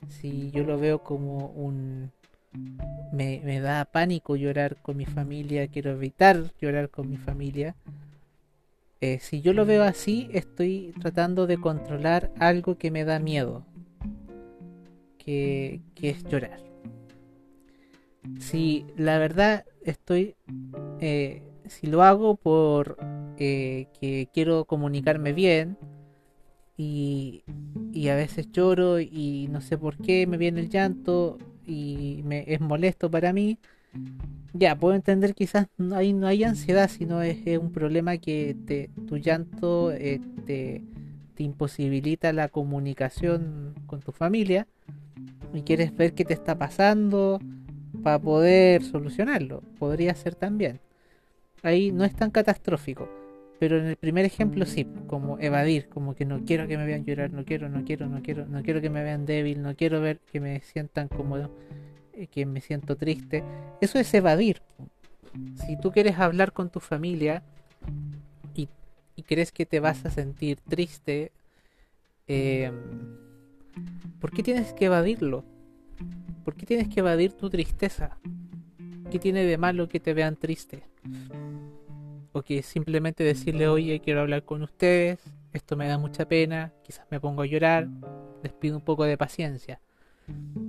si 0.07 0.51
yo 0.51 0.63
lo 0.63 0.79
veo 0.79 1.03
como 1.03 1.47
un... 1.47 2.11
Me, 3.13 3.41
me 3.45 3.61
da 3.61 3.85
pánico 3.85 4.35
llorar 4.35 4.75
con 4.81 4.97
mi 4.97 5.05
familia, 5.05 5.67
quiero 5.67 5.91
evitar 5.91 6.51
llorar 6.59 6.89
con 6.89 7.09
mi 7.09 7.17
familia. 7.17 7.75
Eh, 9.03 9.17
si 9.19 9.41
yo 9.41 9.53
lo 9.53 9.65
veo 9.65 9.83
así, 9.83 10.29
estoy 10.31 10.93
tratando 11.01 11.47
de 11.47 11.57
controlar 11.57 12.31
algo 12.37 12.77
que 12.77 12.91
me 12.91 13.03
da 13.03 13.17
miedo, 13.17 13.65
que, 15.17 15.81
es 15.99 16.23
llorar. 16.25 16.59
Si 18.37 18.85
la 18.95 19.17
verdad 19.17 19.65
estoy, 19.83 20.35
eh, 20.99 21.41
si 21.65 21.87
lo 21.87 22.03
hago 22.03 22.35
por 22.35 22.97
eh, 23.39 23.87
que 23.99 24.29
quiero 24.31 24.65
comunicarme 24.65 25.33
bien, 25.33 25.79
y, 26.77 27.43
a 28.09 28.15
veces 28.15 28.51
lloro 28.51 28.99
y 28.99 29.47
no 29.51 29.61
sé 29.61 29.77
por 29.77 29.97
qué 29.97 30.25
me 30.27 30.37
viene 30.37 30.61
el 30.61 30.69
llanto 30.69 31.37
y 31.65 32.21
me 32.25 32.43
es 32.47 32.59
molesto 32.59 33.09
para 33.09 33.33
mí. 33.33 33.57
Ya, 34.53 34.75
puedo 34.75 34.95
entender 34.95 35.33
quizás 35.33 35.67
no 35.77 35.95
hay, 35.95 36.13
no 36.13 36.27
hay 36.27 36.43
ansiedad, 36.43 36.89
sino 36.89 37.21
es, 37.21 37.37
un 37.59 37.71
problema 37.71 38.17
que 38.17 38.55
te, 38.65 38.89
tu 39.07 39.17
llanto 39.17 39.91
eh, 39.91 40.19
te, 40.45 40.83
te, 41.35 41.43
imposibilita 41.43 42.33
la 42.33 42.49
comunicación 42.49 43.75
con 43.87 44.01
tu 44.01 44.11
familia 44.11 44.67
y 45.53 45.61
quieres 45.61 45.95
ver 45.95 46.13
qué 46.13 46.25
te 46.25 46.33
está 46.33 46.57
pasando 46.57 47.39
para 48.03 48.19
poder 48.19 48.83
solucionarlo. 48.83 49.61
Podría 49.79 50.15
ser 50.15 50.35
también. 50.35 50.79
Ahí 51.63 51.91
no 51.91 52.03
es 52.03 52.15
tan 52.15 52.31
catastrófico 52.31 53.20
pero 53.61 53.77
en 53.77 53.85
el 53.85 53.95
primer 53.95 54.25
ejemplo 54.25 54.65
sí, 54.65 54.87
como 55.05 55.37
evadir, 55.37 55.87
como 55.87 56.15
que 56.15 56.25
no 56.25 56.43
quiero 56.45 56.67
que 56.67 56.79
me 56.79 56.85
vean 56.87 57.05
llorar, 57.05 57.31
no 57.31 57.45
quiero, 57.45 57.69
no 57.69 57.85
quiero, 57.85 58.07
no 58.07 58.23
quiero, 58.23 58.47
no 58.47 58.63
quiero 58.63 58.81
que 58.81 58.89
me 58.89 59.03
vean 59.03 59.27
débil, 59.27 59.61
no 59.61 59.75
quiero 59.75 60.01
ver 60.01 60.19
que 60.31 60.39
me 60.39 60.61
sientan 60.61 61.09
como 61.09 61.37
eh, 61.37 62.25
que 62.25 62.47
me 62.47 62.59
siento 62.59 62.95
triste. 62.95 63.43
Eso 63.79 63.99
es 63.99 64.11
evadir. 64.15 64.63
Si 65.63 65.79
tú 65.79 65.91
quieres 65.91 66.17
hablar 66.17 66.53
con 66.53 66.71
tu 66.71 66.79
familia 66.79 67.43
y, 68.55 68.67
crees 69.27 69.51
que 69.51 69.67
te 69.67 69.79
vas 69.79 70.07
a 70.07 70.09
sentir 70.09 70.59
triste, 70.61 71.31
em, 72.25 72.73
¿por 74.19 74.31
qué 74.31 74.41
tienes 74.41 74.73
que 74.73 74.85
evadirlo? 74.85 75.45
¿Por 76.43 76.55
qué 76.55 76.65
tienes 76.65 76.87
que 76.87 77.01
evadir 77.01 77.33
tu 77.33 77.47
tristeza? 77.51 78.17
¿Qué 79.11 79.19
tiene 79.19 79.45
de 79.45 79.59
malo 79.59 79.87
que 79.87 79.99
te 79.99 80.15
vean 80.15 80.35
triste? 80.35 80.81
O 82.33 82.41
que 82.41 82.63
simplemente 82.63 83.23
decirle, 83.23 83.67
oye, 83.67 83.99
quiero 83.99 84.21
hablar 84.21 84.43
con 84.43 84.61
ustedes, 84.61 85.19
esto 85.53 85.75
me 85.75 85.87
da 85.87 85.97
mucha 85.97 86.27
pena, 86.27 86.73
quizás 86.83 87.05
me 87.11 87.19
pongo 87.19 87.41
a 87.41 87.45
llorar, 87.45 87.87
les 88.43 88.53
pido 88.53 88.77
un 88.77 88.83
poco 88.83 89.03
de 89.03 89.17
paciencia. 89.17 89.81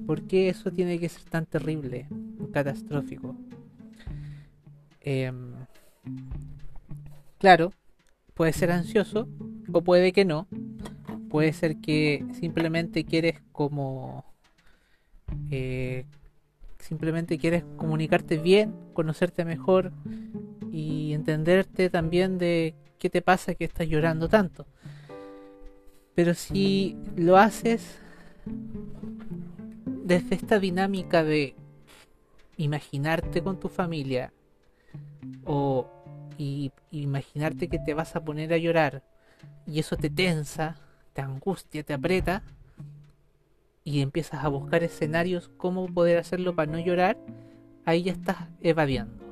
¿Por 0.06 0.26
qué 0.26 0.48
eso 0.48 0.72
tiene 0.72 0.98
que 0.98 1.08
ser 1.08 1.24
tan 1.24 1.46
terrible, 1.46 2.08
catastrófico? 2.52 3.36
Em, 5.00 5.54
claro, 7.38 7.72
puede 8.34 8.52
ser 8.52 8.70
ansioso 8.72 9.28
o 9.72 9.82
puede 9.82 10.12
que 10.12 10.24
no. 10.24 10.48
Puede 11.30 11.52
ser 11.52 11.76
que 11.76 12.24
simplemente 12.38 13.04
quieres 13.04 13.40
como... 13.52 14.24
Eh, 15.50 16.04
simplemente 16.78 17.38
quieres 17.38 17.64
comunicarte 17.76 18.36
bien, 18.36 18.74
conocerte 18.92 19.44
mejor, 19.44 19.92
y 20.72 21.12
entenderte 21.12 21.90
también 21.90 22.38
de 22.38 22.74
qué 22.98 23.10
te 23.10 23.20
pasa 23.20 23.54
que 23.54 23.66
estás 23.66 23.86
llorando 23.86 24.28
tanto. 24.28 24.66
Pero 26.14 26.34
si 26.34 26.96
lo 27.14 27.36
haces 27.36 27.98
desde 30.04 30.34
esta 30.34 30.58
dinámica 30.58 31.22
de 31.22 31.54
imaginarte 32.56 33.42
con 33.42 33.60
tu 33.60 33.68
familia 33.68 34.32
o 35.44 35.88
imaginarte 36.90 37.68
que 37.68 37.78
te 37.78 37.94
vas 37.94 38.16
a 38.16 38.24
poner 38.24 38.52
a 38.52 38.56
llorar 38.56 39.02
y 39.66 39.78
eso 39.78 39.96
te 39.96 40.10
tensa, 40.10 40.76
te 41.12 41.20
angustia, 41.20 41.82
te 41.82 41.92
aprieta 41.92 42.42
y 43.84 44.00
empiezas 44.00 44.44
a 44.44 44.48
buscar 44.48 44.82
escenarios 44.82 45.50
cómo 45.56 45.86
poder 45.86 46.18
hacerlo 46.18 46.54
para 46.54 46.72
no 46.72 46.78
llorar, 46.78 47.18
ahí 47.84 48.04
ya 48.04 48.12
estás 48.12 48.48
evadiendo. 48.60 49.31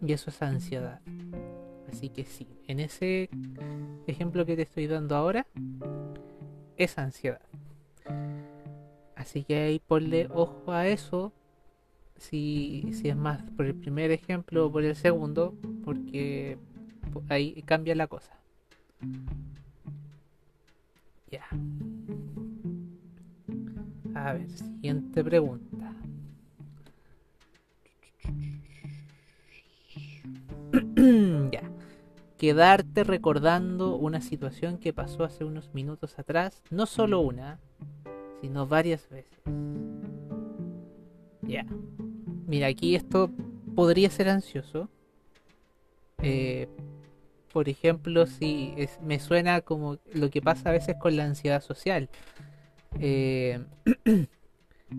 Y 0.00 0.12
eso 0.12 0.30
es 0.30 0.42
ansiedad. 0.42 1.00
Así 1.90 2.10
que 2.10 2.24
sí, 2.24 2.46
en 2.66 2.80
ese 2.80 3.30
ejemplo 4.06 4.44
que 4.44 4.56
te 4.56 4.62
estoy 4.62 4.86
dando 4.86 5.16
ahora, 5.16 5.46
es 6.76 6.98
ansiedad. 6.98 7.40
Así 9.16 9.42
que 9.42 9.56
ahí 9.56 9.78
ponle 9.80 10.28
ojo 10.32 10.72
a 10.72 10.86
eso. 10.86 11.32
Si, 12.16 12.88
si 12.92 13.08
es 13.08 13.16
más 13.16 13.42
por 13.56 13.66
el 13.66 13.74
primer 13.74 14.10
ejemplo 14.10 14.66
o 14.66 14.72
por 14.72 14.84
el 14.84 14.96
segundo, 14.96 15.54
porque 15.84 16.58
ahí 17.28 17.62
cambia 17.62 17.94
la 17.94 18.06
cosa. 18.06 18.32
Ya. 21.30 21.44
A 24.14 24.32
ver, 24.32 24.50
siguiente 24.50 25.22
pregunta. 25.22 25.94
ya. 31.52 31.62
Quedarte 32.38 33.04
recordando 33.04 33.96
una 33.96 34.20
situación 34.20 34.78
que 34.78 34.92
pasó 34.92 35.24
hace 35.24 35.44
unos 35.44 35.74
minutos 35.74 36.18
atrás, 36.18 36.62
no 36.70 36.86
solo 36.86 37.20
una, 37.20 37.58
sino 38.40 38.66
varias 38.66 39.08
veces. 39.08 39.40
Ya. 41.42 41.66
Mira, 42.46 42.68
aquí 42.68 42.94
esto 42.94 43.30
podría 43.74 44.08
ser 44.10 44.28
ansioso. 44.28 44.88
Eh, 46.22 46.68
por 47.52 47.68
ejemplo, 47.68 48.26
si 48.26 48.74
me 49.02 49.18
suena 49.18 49.60
como 49.62 49.98
lo 50.12 50.30
que 50.30 50.40
pasa 50.40 50.68
a 50.68 50.72
veces 50.72 50.96
con 51.00 51.16
la 51.16 51.24
ansiedad 51.24 51.62
social. 51.62 52.08
Eh, 53.00 53.64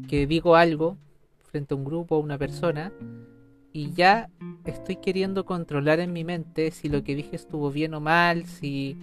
que 0.08 0.28
digo 0.28 0.56
algo 0.56 0.98
frente 1.52 1.74
a 1.74 1.78
un 1.78 1.86
grupo 1.86 2.18
o 2.18 2.20
una 2.20 2.38
persona 2.38 2.92
y 3.72 3.92
ya 3.94 4.30
estoy 4.66 4.98
queriendo 4.98 5.46
controlar 5.46 6.00
en 6.00 6.14
mi 6.14 6.24
mente 6.24 6.72
si 6.72 6.90
lo 6.90 7.04
que 7.04 7.16
dije 7.16 7.36
estuvo 7.36 7.72
bien 7.72 7.94
o 7.94 8.00
mal, 8.00 8.46
si, 8.46 8.98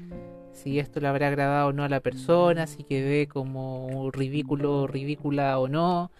si 0.53 0.79
esto 0.79 1.01
le 1.01 1.09
habrá 1.09 1.29
agradado 1.29 1.69
o 1.69 1.73
no 1.73 1.85
a 1.85 1.89
la 1.89 2.01
persona, 2.01 2.67
si 2.67 2.83
quedé 2.83 3.29
como 3.29 4.11
ridículo 4.11 4.83
o 4.83 4.87
ridícula 4.87 5.59
o 5.59 5.69
no. 5.69 6.11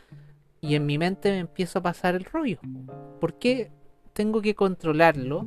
Y 0.61 0.75
en 0.75 0.87
mi 0.87 0.99
mente 0.99 1.31
me 1.31 1.39
empiezo 1.39 1.79
a 1.79 1.83
pasar 1.83 2.15
el 2.15 2.25
rollo. 2.25 2.59
¿Por 3.21 3.39
qué 3.39 3.71
tengo 4.13 4.41
que 4.41 4.55
controlarlo? 4.55 5.47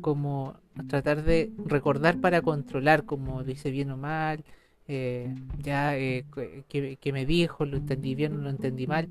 Como 0.00 0.54
tratar 0.88 1.22
de 1.24 1.52
recordar 1.66 2.20
para 2.20 2.42
controlar, 2.42 3.04
como 3.04 3.44
dice 3.44 3.70
bien 3.70 3.90
o 3.90 3.96
mal, 3.96 4.44
eh, 4.86 5.34
ya 5.58 5.96
eh, 5.96 6.24
que, 6.68 7.12
me 7.12 7.26
dijo, 7.26 7.64
lo 7.64 7.76
entendí 7.76 8.14
bien 8.14 8.34
o 8.34 8.38
lo 8.38 8.50
entendí 8.50 8.86
mal. 8.86 9.08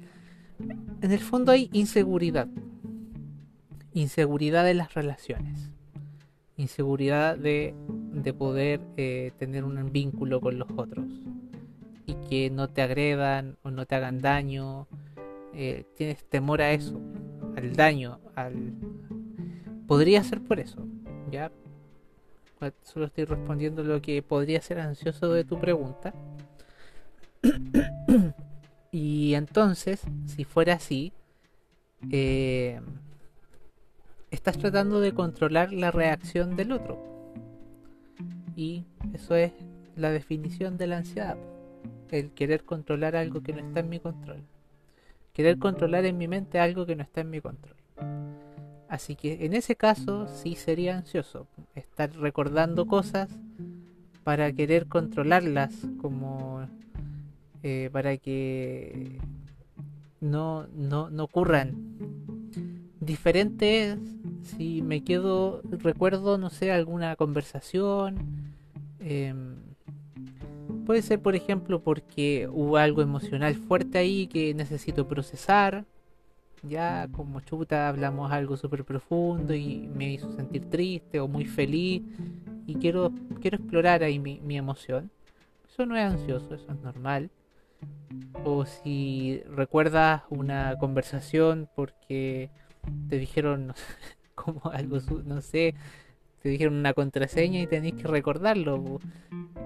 En 1.01 1.11
el 1.11 1.19
fondo 1.19 1.51
hay 1.51 1.69
inseguridad. 1.71 2.47
Inseguridad 3.93 4.65
de 4.65 4.73
las 4.73 4.93
relaciones. 4.93 5.71
Inseguridad 6.57 7.37
de, 7.37 7.73
de 8.13 8.33
poder 8.33 8.81
eh, 8.97 9.31
tener 9.37 9.63
un 9.63 9.91
vínculo 9.91 10.41
con 10.41 10.59
los 10.59 10.67
otros. 10.75 11.05
Y 12.05 12.15
que 12.29 12.49
no 12.49 12.69
te 12.69 12.81
agredan 12.81 13.57
o 13.63 13.71
no 13.71 13.85
te 13.85 13.95
hagan 13.95 14.19
daño. 14.19 14.87
tienes 15.95 16.23
temor 16.29 16.61
a 16.61 16.71
eso, 16.71 16.99
al 17.55 17.75
daño, 17.75 18.19
al... 18.35 18.73
Podría 19.87 20.23
ser 20.23 20.41
por 20.41 20.59
eso, 20.59 20.85
¿ya? 21.31 21.51
Solo 22.83 23.05
estoy 23.05 23.23
respondiendo 23.23 23.83
lo 23.83 24.01
que 24.01 24.21
podría 24.21 24.61
ser 24.61 24.79
ansioso 24.79 25.31
de 25.31 25.45
tu 25.45 25.59
pregunta. 25.59 26.13
y 28.91 29.33
entonces, 29.33 30.01
si 30.25 30.43
fuera 30.43 30.73
así, 30.73 31.13
eh, 32.11 32.81
estás 34.31 34.57
tratando 34.57 35.01
de 35.01 35.13
controlar 35.13 35.71
la 35.73 35.91
reacción 35.91 36.55
del 36.55 36.71
otro. 36.71 36.99
Y 38.55 38.85
eso 39.13 39.35
es 39.35 39.53
la 39.95 40.11
definición 40.11 40.77
de 40.77 40.87
la 40.87 40.97
ansiedad. 40.97 41.37
El 42.11 42.31
querer 42.31 42.63
controlar 42.63 43.15
algo 43.15 43.41
que 43.41 43.53
no 43.53 43.59
está 43.59 43.79
en 43.81 43.89
mi 43.89 43.99
control. 43.99 44.43
Querer 45.33 45.57
controlar 45.57 46.05
en 46.05 46.17
mi 46.17 46.27
mente 46.27 46.59
algo 46.59 46.85
que 46.85 46.95
no 46.95 47.03
está 47.03 47.21
en 47.21 47.29
mi 47.29 47.41
control. 47.41 47.75
Así 48.89 49.15
que 49.15 49.45
en 49.45 49.53
ese 49.53 49.75
caso 49.75 50.27
sí 50.27 50.55
sería 50.55 50.97
ansioso 50.97 51.47
estar 51.75 52.11
recordando 52.15 52.87
cosas 52.87 53.29
para 54.23 54.51
querer 54.51 54.87
controlarlas, 54.87 55.87
como 56.01 56.67
eh, 57.61 57.89
para 57.91 58.17
que 58.17 59.19
no, 60.21 60.67
no, 60.75 61.09
no 61.11 61.23
ocurran. 61.23 61.75
Diferente 62.99 63.91
es 63.91 63.99
si 64.43 64.81
me 64.81 65.03
quedo, 65.03 65.61
recuerdo, 65.69 66.37
no 66.37 66.49
sé, 66.49 66.71
alguna 66.71 67.15
conversación. 67.15 68.55
Em, 68.99 69.55
puede 70.85 71.01
ser, 71.01 71.21
por 71.21 71.35
ejemplo, 71.35 71.81
porque 71.81 72.47
hubo 72.51 72.77
algo 72.77 73.01
emocional 73.01 73.55
fuerte 73.55 73.97
ahí 73.97 74.27
que 74.27 74.53
necesito 74.53 75.07
procesar 75.07 75.85
ya 76.63 77.07
como 77.11 77.39
chuta 77.41 77.87
hablamos 77.87 78.31
algo 78.31 78.57
súper 78.57 78.83
profundo 78.83 79.53
y 79.53 79.87
me 79.93 80.13
hizo 80.13 80.31
sentir 80.33 80.69
triste 80.69 81.19
o 81.19 81.27
muy 81.27 81.45
feliz 81.45 82.03
y 82.65 82.75
quiero, 82.75 83.11
quiero 83.41 83.57
explorar 83.57 84.03
ahí 84.03 84.19
mi, 84.19 84.39
mi 84.41 84.57
emoción. 84.57 85.09
Eso 85.67 85.85
no 85.85 85.95
es 85.95 86.03
ansioso, 86.03 86.53
eso 86.53 86.71
es 86.71 86.79
normal. 86.81 87.29
O 88.43 88.65
si 88.65 89.41
recuerdas 89.47 90.23
una 90.29 90.77
conversación 90.77 91.69
porque 91.75 92.49
te 93.07 93.17
dijeron 93.17 93.73
como 94.43 94.61
algo, 94.71 94.99
no 95.25 95.41
sé, 95.41 95.75
te 96.41 96.49
dijeron 96.49 96.75
una 96.75 96.93
contraseña 96.93 97.61
y 97.61 97.67
tenés 97.67 97.93
que 97.93 98.07
recordarlo 98.07 98.99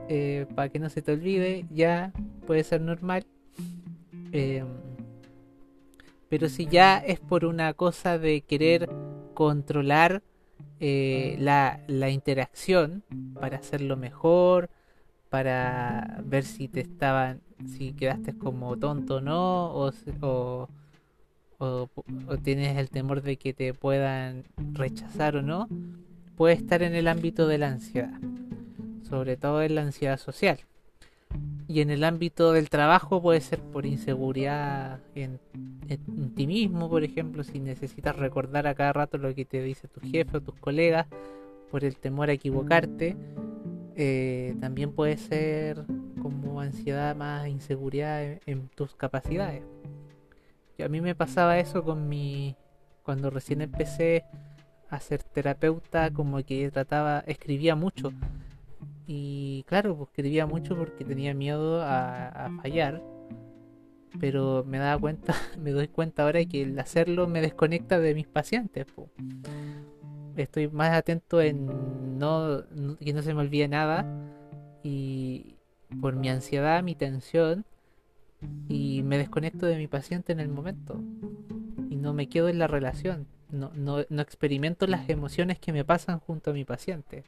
eh, 0.09 0.45
para 0.55 0.69
que 0.69 0.79
no 0.79 0.89
se 0.89 1.01
te 1.01 1.13
olvide, 1.13 1.65
ya 1.71 2.11
puede 2.45 2.63
ser 2.63 2.81
normal. 2.81 3.25
Eh, 4.31 4.63
pero 6.29 6.49
si 6.49 6.65
ya 6.65 6.97
es 6.97 7.19
por 7.19 7.45
una 7.45 7.73
cosa 7.73 8.17
de 8.17 8.41
querer 8.41 8.89
controlar 9.35 10.23
eh, 10.79 11.37
la, 11.39 12.09
interacción 12.09 13.03
para 13.39 13.57
hacerlo 13.57 13.97
mejor, 13.97 14.69
para 15.29 16.21
ver 16.25 16.43
si 16.43 16.67
te 16.67 16.81
estaban, 16.81 17.41
si 17.65 17.93
quedaste 17.93 18.37
como 18.37 18.75
tonto 18.77 19.17
o 19.17 19.21
no, 19.21 19.71
o, 19.73 19.91
o, 20.21 20.69
tienes 22.43 22.77
el 22.77 22.89
temor 22.89 23.21
de 23.21 23.37
que 23.37 23.53
te 23.53 23.73
puedan 23.73 24.43
rechazar 24.73 25.35
o 25.35 25.41
no, 25.41 25.67
puede 26.35 26.55
estar 26.55 26.83
en 26.83 26.95
el 26.95 27.07
ámbito 27.07 27.47
de 27.47 27.57
la 27.57 27.69
ansiedad, 27.69 28.19
sobre 29.07 29.37
todo 29.37 29.61
en 29.61 29.75
la 29.75 29.81
ansiedad 29.81 30.17
social. 30.17 30.59
Y 31.67 31.81
en 31.81 31.89
el 31.89 32.03
ámbito 32.03 32.51
del 32.51 32.69
trabajo 32.69 33.21
puede 33.21 33.41
ser 33.41 33.59
por 33.59 33.85
inseguridad 33.85 34.99
en, 35.15 35.39
ti 36.35 36.47
mismo, 36.47 36.89
por 36.89 37.03
ejemplo, 37.03 37.43
si 37.43 37.59
necesitas 37.59 38.15
recordar 38.15 38.67
a 38.67 38.75
cada 38.75 38.93
rato 38.93 39.17
lo 39.17 39.33
que 39.33 39.45
te 39.45 39.61
dice 39.61 39.87
tu 39.87 40.01
jefe 40.01 40.37
o 40.37 40.41
tus 40.41 40.55
colegas, 40.55 41.07
por 41.71 41.83
el 41.83 41.97
temor 41.97 42.29
a 42.29 42.33
equivocarte. 42.33 43.15
Eh, 43.95 44.55
también 44.59 44.91
puede 44.91 45.17
ser 45.17 45.85
como 46.21 46.61
ansiedad 46.61 47.15
más 47.15 47.47
inseguridad 47.47 48.23
en, 48.45 48.67
tus 48.69 48.95
capacidades. 48.95 49.63
Y 50.77 50.83
a 50.83 50.89
mí 50.89 51.01
me 51.01 51.15
pasaba 51.15 51.59
eso 51.59 51.83
con 51.83 52.07
mi. 52.09 52.55
cuando 53.03 53.29
recién 53.29 53.61
empecé 53.61 54.25
a 54.89 54.99
ser 54.99 55.23
terapeuta, 55.23 56.11
como 56.11 56.43
que 56.43 56.69
trataba, 56.71 57.19
escribía 57.27 57.75
mucho 57.75 58.13
y 59.05 59.63
claro, 59.63 59.97
pues 59.97 60.09
escribía 60.09 60.45
mucho 60.45 60.77
porque 60.77 61.03
tenía 61.03 61.33
miedo 61.33 61.81
a, 61.81 62.49
fallar. 62.61 63.01
Pero 64.19 64.63
me 64.65 64.77
daba 64.77 64.99
cuenta, 64.99 65.33
me 65.59 65.71
doy 65.71 65.87
cuenta 65.87 66.23
ahora 66.23 66.43
que 66.45 66.61
el 66.61 66.77
hacerlo 66.79 67.27
me 67.27 67.41
desconecta 67.41 67.99
de 67.99 68.15
mis 68.15 68.27
pacientes. 68.27 68.85
Pues. 68.95 69.09
Estoy 70.37 70.67
más 70.69 70.93
atento 70.93 71.41
en 71.41 72.17
no, 72.17 72.63
que 72.99 73.13
no 73.13 73.21
se 73.21 73.33
me 73.33 73.41
olvide 73.41 73.67
nada. 73.67 74.05
Y 74.83 75.55
por 76.01 76.15
mi 76.15 76.29
ansiedad, 76.29 76.83
mi 76.83 76.95
tensión, 76.95 77.65
me 79.13 79.19
desconecto 79.19 79.67
de 79.67 79.77
mi 79.77 79.85
paciente 79.85 80.31
en 80.31 80.39
el 80.39 80.49
momento. 80.49 80.99
Y 81.89 81.97
no 81.97 82.13
me 82.13 82.27
quedo 82.27 82.49
en 82.49 82.57
la 82.57 82.65
relación 82.65 83.27
no, 83.53 83.71
no, 83.75 84.03
no, 84.09 84.21
experimento 84.21 84.87
las 84.87 85.07
emociones 85.09 85.59
que 85.59 85.71
me 85.71 85.85
pasan 85.85 86.19
junto 86.19 86.49
a 86.49 86.53
mi 86.53 86.65
paciente. 86.65 87.23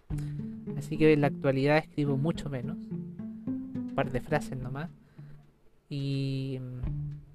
Así 0.75 0.97
que 0.97 1.13
en 1.13 1.21
la 1.21 1.27
actualidad 1.27 1.77
escribo 1.77 2.17
mucho 2.17 2.49
menos, 2.49 2.77
un 2.77 3.91
par 3.93 4.11
de 4.11 4.21
frases 4.21 4.57
nomás, 4.57 4.89
y, 5.87 6.59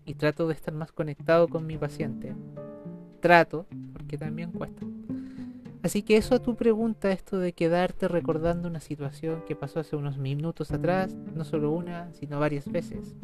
y 0.04 0.14
trato 0.14 0.48
de 0.48 0.54
estar 0.54 0.74
más 0.74 0.90
conectado 0.90 1.46
con 1.46 1.66
mi 1.66 1.78
paciente. 1.78 2.34
Trato, 3.20 3.66
porque 3.92 4.18
también 4.18 4.50
cuesta. 4.50 4.84
Así 5.84 6.02
que 6.02 6.16
eso 6.16 6.34
a 6.34 6.42
tu 6.42 6.56
pregunta, 6.56 7.12
esto 7.12 7.38
de 7.38 7.52
quedarte 7.52 8.08
recordando 8.08 8.68
una 8.68 8.80
situación 8.80 9.44
que 9.46 9.54
pasó 9.54 9.78
hace 9.78 9.94
unos 9.94 10.18
minutos 10.18 10.72
atrás, 10.72 11.14
no 11.14 11.44
solo 11.44 11.70
una, 11.70 12.12
sino 12.12 12.40
varias 12.40 12.70
veces, 12.70 13.14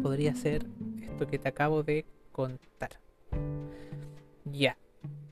podría 0.00 0.34
ser 0.34 0.66
esto 1.02 1.26
que 1.26 1.38
te 1.38 1.48
acabo 1.48 1.82
de 1.82 2.04
contar. 2.32 2.90
Ya. 4.44 4.76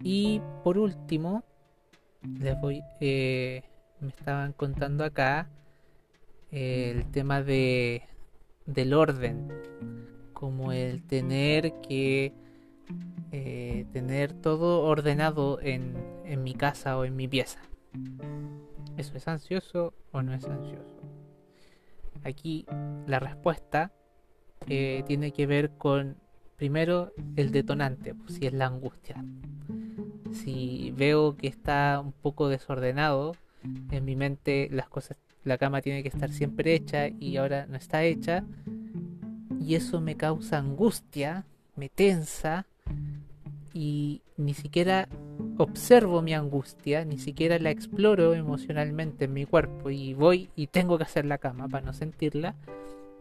Y 0.02 0.40
por 0.62 0.78
último, 0.78 1.44
les 2.38 2.60
voy. 2.60 2.82
Eh, 3.00 3.62
me 4.00 4.08
estaban 4.08 4.52
contando 4.52 5.04
acá 5.04 5.48
eh, 6.52 6.92
el 6.94 7.10
tema 7.10 7.42
de 7.42 8.02
del 8.66 8.94
orden. 8.94 9.48
Como 10.32 10.72
el 10.72 11.02
tener 11.02 11.80
que 11.80 12.32
eh, 13.32 13.86
tener 13.92 14.32
todo 14.32 14.84
ordenado 14.84 15.58
en, 15.60 15.94
en 16.24 16.42
mi 16.44 16.54
casa 16.54 16.96
o 16.96 17.04
en 17.04 17.16
mi 17.16 17.26
pieza. 17.26 17.60
¿Eso 18.96 19.16
es 19.16 19.26
ansioso 19.26 19.94
o 20.12 20.22
no 20.22 20.32
es 20.32 20.44
ansioso? 20.44 21.02
Aquí 22.24 22.66
la 23.06 23.18
respuesta 23.18 23.92
eh, 24.68 25.02
tiene 25.06 25.32
que 25.32 25.46
ver 25.46 25.70
con, 25.70 26.16
primero, 26.56 27.12
el 27.36 27.50
detonante, 27.52 28.14
pues, 28.14 28.34
si 28.34 28.46
es 28.46 28.52
la 28.52 28.66
angustia. 28.66 29.24
Si 30.32 30.92
veo 30.96 31.36
que 31.36 31.48
está 31.48 32.00
un 32.04 32.12
poco 32.12 32.48
desordenado, 32.48 33.34
en 33.90 34.04
mi 34.04 34.16
mente 34.16 34.68
las 34.70 34.88
cosas, 34.88 35.16
la 35.44 35.58
cama 35.58 35.80
tiene 35.80 36.02
que 36.02 36.08
estar 36.08 36.30
siempre 36.30 36.74
hecha 36.74 37.08
y 37.08 37.36
ahora 37.36 37.66
no 37.66 37.76
está 37.76 38.04
hecha, 38.04 38.44
y 39.60 39.74
eso 39.74 40.00
me 40.00 40.16
causa 40.16 40.58
angustia, 40.58 41.46
me 41.76 41.88
tensa, 41.88 42.66
y 43.72 44.22
ni 44.36 44.54
siquiera 44.54 45.08
observo 45.56 46.22
mi 46.22 46.34
angustia, 46.34 47.04
ni 47.04 47.18
siquiera 47.18 47.58
la 47.58 47.70
exploro 47.70 48.34
emocionalmente 48.34 49.26
en 49.26 49.34
mi 49.34 49.44
cuerpo 49.44 49.90
y 49.90 50.14
voy 50.14 50.50
y 50.56 50.68
tengo 50.68 50.98
que 50.98 51.04
hacer 51.04 51.24
la 51.24 51.38
cama 51.38 51.68
para 51.68 51.86
no 51.86 51.92
sentirla, 51.92 52.54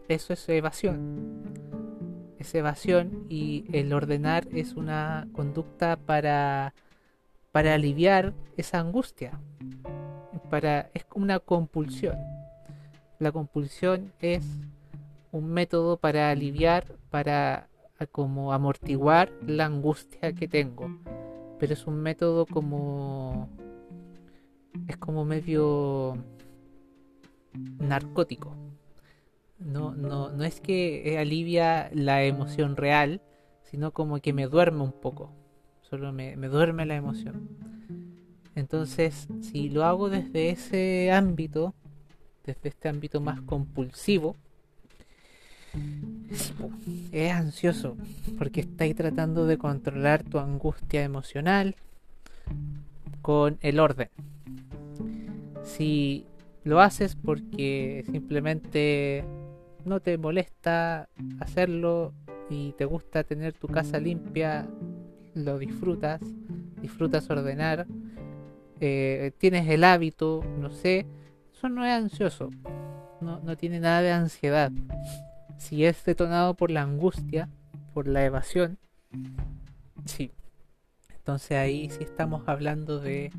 eso 0.08 0.32
es 0.32 0.48
evasión. 0.48 1.44
Es 2.38 2.54
evasión 2.54 3.26
y 3.28 3.66
el 3.72 3.92
ordenar 3.92 4.48
es 4.52 4.74
una 4.74 5.28
conducta 5.32 5.96
para, 5.96 6.74
para 7.52 7.74
aliviar 7.74 8.32
esa 8.56 8.78
angustia. 8.78 9.38
Para, 10.50 10.90
es 10.94 11.04
una 11.14 11.40
compulsión. 11.40 12.16
La 13.18 13.32
compulsión 13.32 14.12
es 14.20 14.44
un 15.30 15.50
método 15.50 15.98
para 15.98 16.30
aliviar, 16.30 16.86
para 17.10 17.68
como 18.12 18.52
amortiguar 18.52 19.30
la 19.46 19.66
angustia 19.66 20.32
que 20.32 20.48
tengo. 20.48 20.88
Pero 21.58 21.72
es 21.72 21.86
un 21.86 22.00
método 22.00 22.46
como... 22.46 23.48
Es 24.86 24.96
como 24.96 25.24
medio 25.24 26.16
narcótico. 27.80 28.67
No, 29.58 29.94
no, 29.94 30.30
no 30.30 30.44
es 30.44 30.60
que 30.60 31.16
alivia 31.18 31.90
la 31.92 32.22
emoción 32.22 32.76
real, 32.76 33.20
sino 33.62 33.92
como 33.92 34.20
que 34.20 34.32
me 34.32 34.46
duerme 34.46 34.82
un 34.82 34.92
poco. 34.92 35.32
Solo 35.82 36.12
me, 36.12 36.36
me 36.36 36.48
duerme 36.48 36.86
la 36.86 36.96
emoción. 36.96 37.48
Entonces, 38.54 39.28
si 39.40 39.68
lo 39.68 39.84
hago 39.84 40.10
desde 40.10 40.50
ese 40.50 41.12
ámbito, 41.12 41.74
desde 42.44 42.68
este 42.68 42.88
ámbito 42.88 43.20
más 43.20 43.40
compulsivo, 43.40 44.36
es 47.12 47.32
ansioso 47.32 47.96
porque 48.36 48.60
estáis 48.60 48.94
tratando 48.94 49.46
de 49.46 49.58
controlar 49.58 50.22
tu 50.22 50.38
angustia 50.38 51.02
emocional 51.02 51.76
con 53.22 53.58
el 53.60 53.80
orden. 53.80 54.08
Si 55.64 56.26
lo 56.64 56.80
haces 56.80 57.16
porque 57.16 58.04
simplemente 58.10 59.24
no 59.88 60.00
te 60.00 60.18
molesta 60.18 61.08
hacerlo 61.40 62.12
y 62.50 62.72
te 62.72 62.84
gusta 62.84 63.24
tener 63.24 63.52
tu 63.54 63.68
casa 63.68 63.98
limpia, 63.98 64.68
lo 65.34 65.58
disfrutas, 65.58 66.20
disfrutas 66.80 67.28
ordenar, 67.30 67.86
eh, 68.80 69.32
tienes 69.38 69.68
el 69.68 69.84
hábito, 69.84 70.44
no 70.58 70.70
sé, 70.70 71.06
eso 71.52 71.68
no 71.68 71.84
es 71.84 71.92
ansioso, 71.92 72.50
no, 73.20 73.40
no 73.40 73.56
tiene 73.56 73.80
nada 73.80 74.02
de 74.02 74.12
ansiedad 74.12 74.70
si 75.58 75.84
es 75.84 76.04
detonado 76.04 76.54
por 76.54 76.70
la 76.70 76.82
angustia, 76.82 77.48
por 77.92 78.08
la 78.08 78.24
evasión, 78.24 78.78
sí. 80.06 80.30
Entonces 81.14 81.58
ahí 81.58 81.90
sí 81.90 82.04
estamos 82.04 82.48
hablando 82.48 83.00
de, 83.00 83.30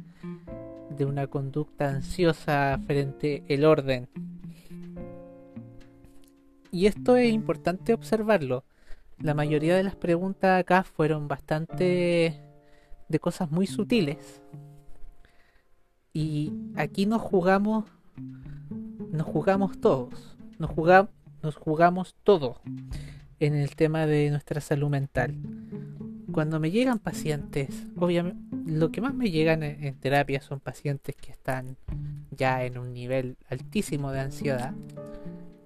de 0.95 1.05
una 1.05 1.27
conducta 1.27 1.89
ansiosa 1.89 2.79
frente 2.85 3.43
al 3.49 3.65
orden. 3.65 4.09
Y 6.71 6.85
esto 6.85 7.17
es 7.17 7.31
importante 7.31 7.93
observarlo. 7.93 8.63
La 9.17 9.33
mayoría 9.33 9.75
de 9.75 9.83
las 9.83 9.95
preguntas 9.95 10.59
acá 10.59 10.83
fueron 10.83 11.27
bastante 11.27 12.41
de 13.07 13.19
cosas 13.19 13.51
muy 13.51 13.67
sutiles. 13.67 14.41
Y 16.13 16.53
aquí 16.75 17.05
nos 17.05 17.21
jugamos, 17.21 17.85
nos 19.11 19.25
jugamos 19.25 19.79
todos. 19.79 20.37
Nos 20.57 20.69
jugamos, 20.71 21.11
nos 21.41 21.55
jugamos 21.55 22.15
todo 22.23 22.61
en 23.39 23.55
el 23.55 23.75
tema 23.75 24.05
de 24.05 24.29
nuestra 24.29 24.61
salud 24.61 24.89
mental. 24.89 25.35
Cuando 26.31 26.59
me 26.59 26.71
llegan 26.71 26.99
pacientes, 26.99 27.69
obviamente 27.95 28.49
lo 28.69 28.91
que 28.91 29.01
más 29.01 29.13
me 29.13 29.31
llegan 29.31 29.63
en, 29.63 29.95
terapia 29.95 30.41
son 30.41 30.59
pacientes 30.59 31.15
que 31.15 31.31
están 31.31 31.77
ya 32.31 32.63
en 32.63 32.77
un 32.77 32.93
nivel 32.93 33.37
altísimo 33.49 34.11
de 34.11 34.19
ansiedad, 34.19 34.73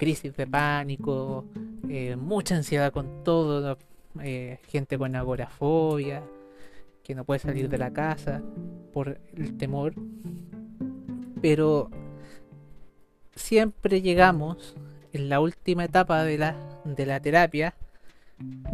crisis 0.04 0.36
de 0.36 0.46
pánico, 0.46 1.46
eh, 1.88 2.18
mucha 2.18 2.58
ansiedad 2.58 2.92
con 2.92 3.24
todo, 3.24 3.78
eh, 4.22 4.60
gente 4.68 4.98
con 4.98 5.16
agorafobia, 5.16 6.22
que 7.06 7.16
no 7.16 7.24
puede 7.24 7.40
salir 7.40 7.70
de 7.70 7.78
la 7.78 7.94
casa 7.94 8.42
por 8.92 9.18
el 9.34 9.56
temor. 9.56 9.94
Pero 11.42 11.90
siempre 13.34 14.02
llegamos 14.02 14.76
en 15.14 15.30
la 15.30 15.40
última 15.40 15.86
etapa 15.86 16.26
de 16.26 16.38
la, 16.38 16.82
de 16.84 17.06
la 17.06 17.22
terapia 17.22 17.74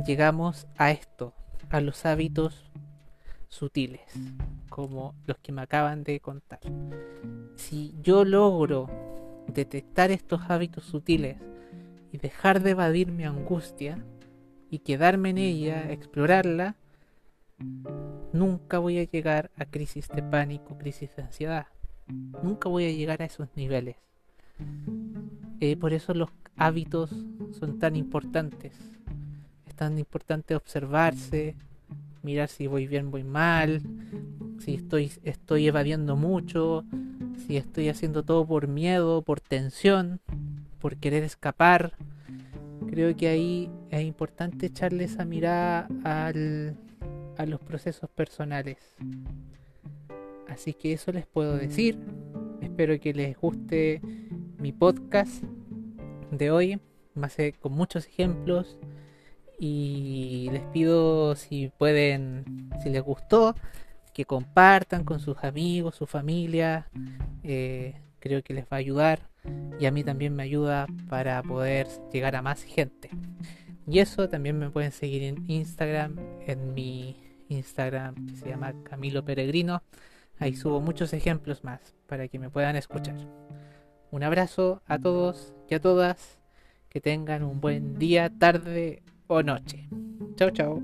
llegamos 0.08 0.66
a 0.78 0.90
esto, 0.90 1.36
a 1.70 1.80
los 1.80 2.08
hábitos 2.08 2.72
sutiles, 3.50 4.02
como 4.70 5.14
los 5.28 5.38
que 5.38 5.52
me 5.52 5.62
acaban 5.62 6.04
de 6.04 6.22
contar. 6.22 6.62
Si 7.56 7.94
yo 8.02 8.26
logro 8.26 9.19
detectar 9.54 10.12
estos 10.12 10.42
hábitos 10.50 10.86
sutiles 10.86 11.38
y 12.12 12.18
dejar 12.18 12.62
de 12.62 12.72
evadir 12.72 13.12
mi 13.12 13.24
angustia 13.24 14.04
y 14.70 14.80
quedarme 14.80 15.30
en 15.32 15.38
ella, 15.38 15.92
explorarla, 15.92 16.76
nunca 18.34 18.80
voy 18.80 19.00
a 19.00 19.04
llegar 19.04 19.52
a 19.58 19.66
crisis 19.66 20.08
de 20.10 20.24
pánico, 20.24 20.78
crisis 20.78 21.16
de 21.16 21.24
ansiedad. 21.24 21.68
Nunca 22.44 22.70
voy 22.70 22.86
a 22.86 22.92
llegar 22.92 23.22
a 23.22 23.26
esos 23.26 23.50
niveles. 23.56 23.98
Eh, 25.60 25.78
por 25.78 25.94
eso 25.94 26.14
los 26.14 26.30
hábitos 26.56 27.12
son 27.52 27.80
tan 27.80 27.96
importantes. 27.96 28.74
Es 29.68 29.76
tan 29.76 29.98
importante 29.98 30.56
observarse, 30.56 31.56
mirar 32.24 32.50
si 32.50 32.68
voy 32.68 32.88
bien, 32.88 33.12
voy 33.12 33.24
mal, 33.24 33.82
si 34.60 34.76
estoy, 34.76 35.12
estoy 35.24 35.68
evadiendo 35.68 36.16
mucho, 36.16 36.84
si 37.46 37.58
estoy 37.58 37.90
haciendo 37.90 38.24
todo 38.24 38.46
por 38.46 38.68
miedo, 38.68 39.22
por 39.22 39.40
tensión, 39.42 40.20
por 40.80 40.98
querer 40.98 41.24
escapar. 41.24 41.94
Creo 42.88 43.16
que 43.16 43.28
ahí 43.28 43.70
es 43.90 44.04
importante 44.04 44.68
echarle 44.68 45.06
esa 45.06 45.26
mirada 45.26 45.88
al, 46.04 46.76
a 47.38 47.46
los 47.46 47.60
procesos 47.62 48.10
personales. 48.10 48.78
Así 50.48 50.74
que 50.74 50.94
eso 50.94 51.12
les 51.12 51.26
puedo 51.26 51.58
decir. 51.58 51.98
Espero 52.62 53.00
que 53.00 53.14
les 53.14 53.38
guste 53.38 54.02
mi 54.58 54.72
podcast 54.72 55.44
de 56.32 56.52
hoy, 56.52 56.80
más 57.14 57.38
con 57.60 57.74
muchos 57.74 58.08
ejemplos 58.08 58.78
y 59.60 60.50
les 60.52 60.64
pido 60.68 61.36
si 61.36 61.70
pueden, 61.78 62.70
si 62.82 62.90
les 62.90 63.02
gustó, 63.02 63.56
que 64.14 64.26
compartan 64.26 65.04
con 65.04 65.20
sus 65.20 65.38
amigos, 65.44 65.96
su 65.96 66.08
familia, 66.08 66.90
eh, 67.44 67.96
creo 68.20 68.42
que 68.42 68.54
les 68.54 68.66
va 68.66 68.72
a 68.72 68.76
ayudar 68.78 69.30
y 69.80 69.86
a 69.86 69.92
mí 69.92 70.04
también 70.04 70.36
me 70.36 70.44
ayuda 70.44 70.88
para 71.10 71.42
poder 71.44 71.88
llegar 72.12 72.36
a 72.36 72.42
más 72.42 72.64
gente. 72.64 73.10
Y 73.88 74.00
eso 74.00 74.30
también 74.30 74.58
me 74.60 74.70
pueden 74.70 74.92
seguir 74.92 75.24
en 75.24 75.50
Instagram, 75.50 76.16
en 76.46 76.74
mi 76.74 77.18
Instagram 77.50 78.28
que 78.28 78.36
se 78.36 78.50
llama 78.50 78.74
Camilo 78.84 79.26
Peregrino. 79.26 79.84
Ahí 80.38 80.56
subo 80.56 80.80
muchos 80.80 81.12
ejemplos 81.14 81.64
más 81.64 81.96
para 82.08 82.28
que 82.28 82.40
me 82.40 82.50
puedan 82.50 82.76
escuchar. 82.76 83.16
Un 84.12 84.24
abrazo 84.24 84.82
a 84.86 85.00
todos 85.00 85.54
y 85.70 85.76
a 85.76 85.82
todas. 85.82 86.40
Que 86.88 87.02
tengan 87.02 87.44
un 87.44 87.62
buen 87.62 88.00
día, 88.00 88.32
tarde 88.32 89.04
o 89.30 89.42
noche. 89.44 89.88
Chau, 90.38 90.50
chau. 90.52 90.82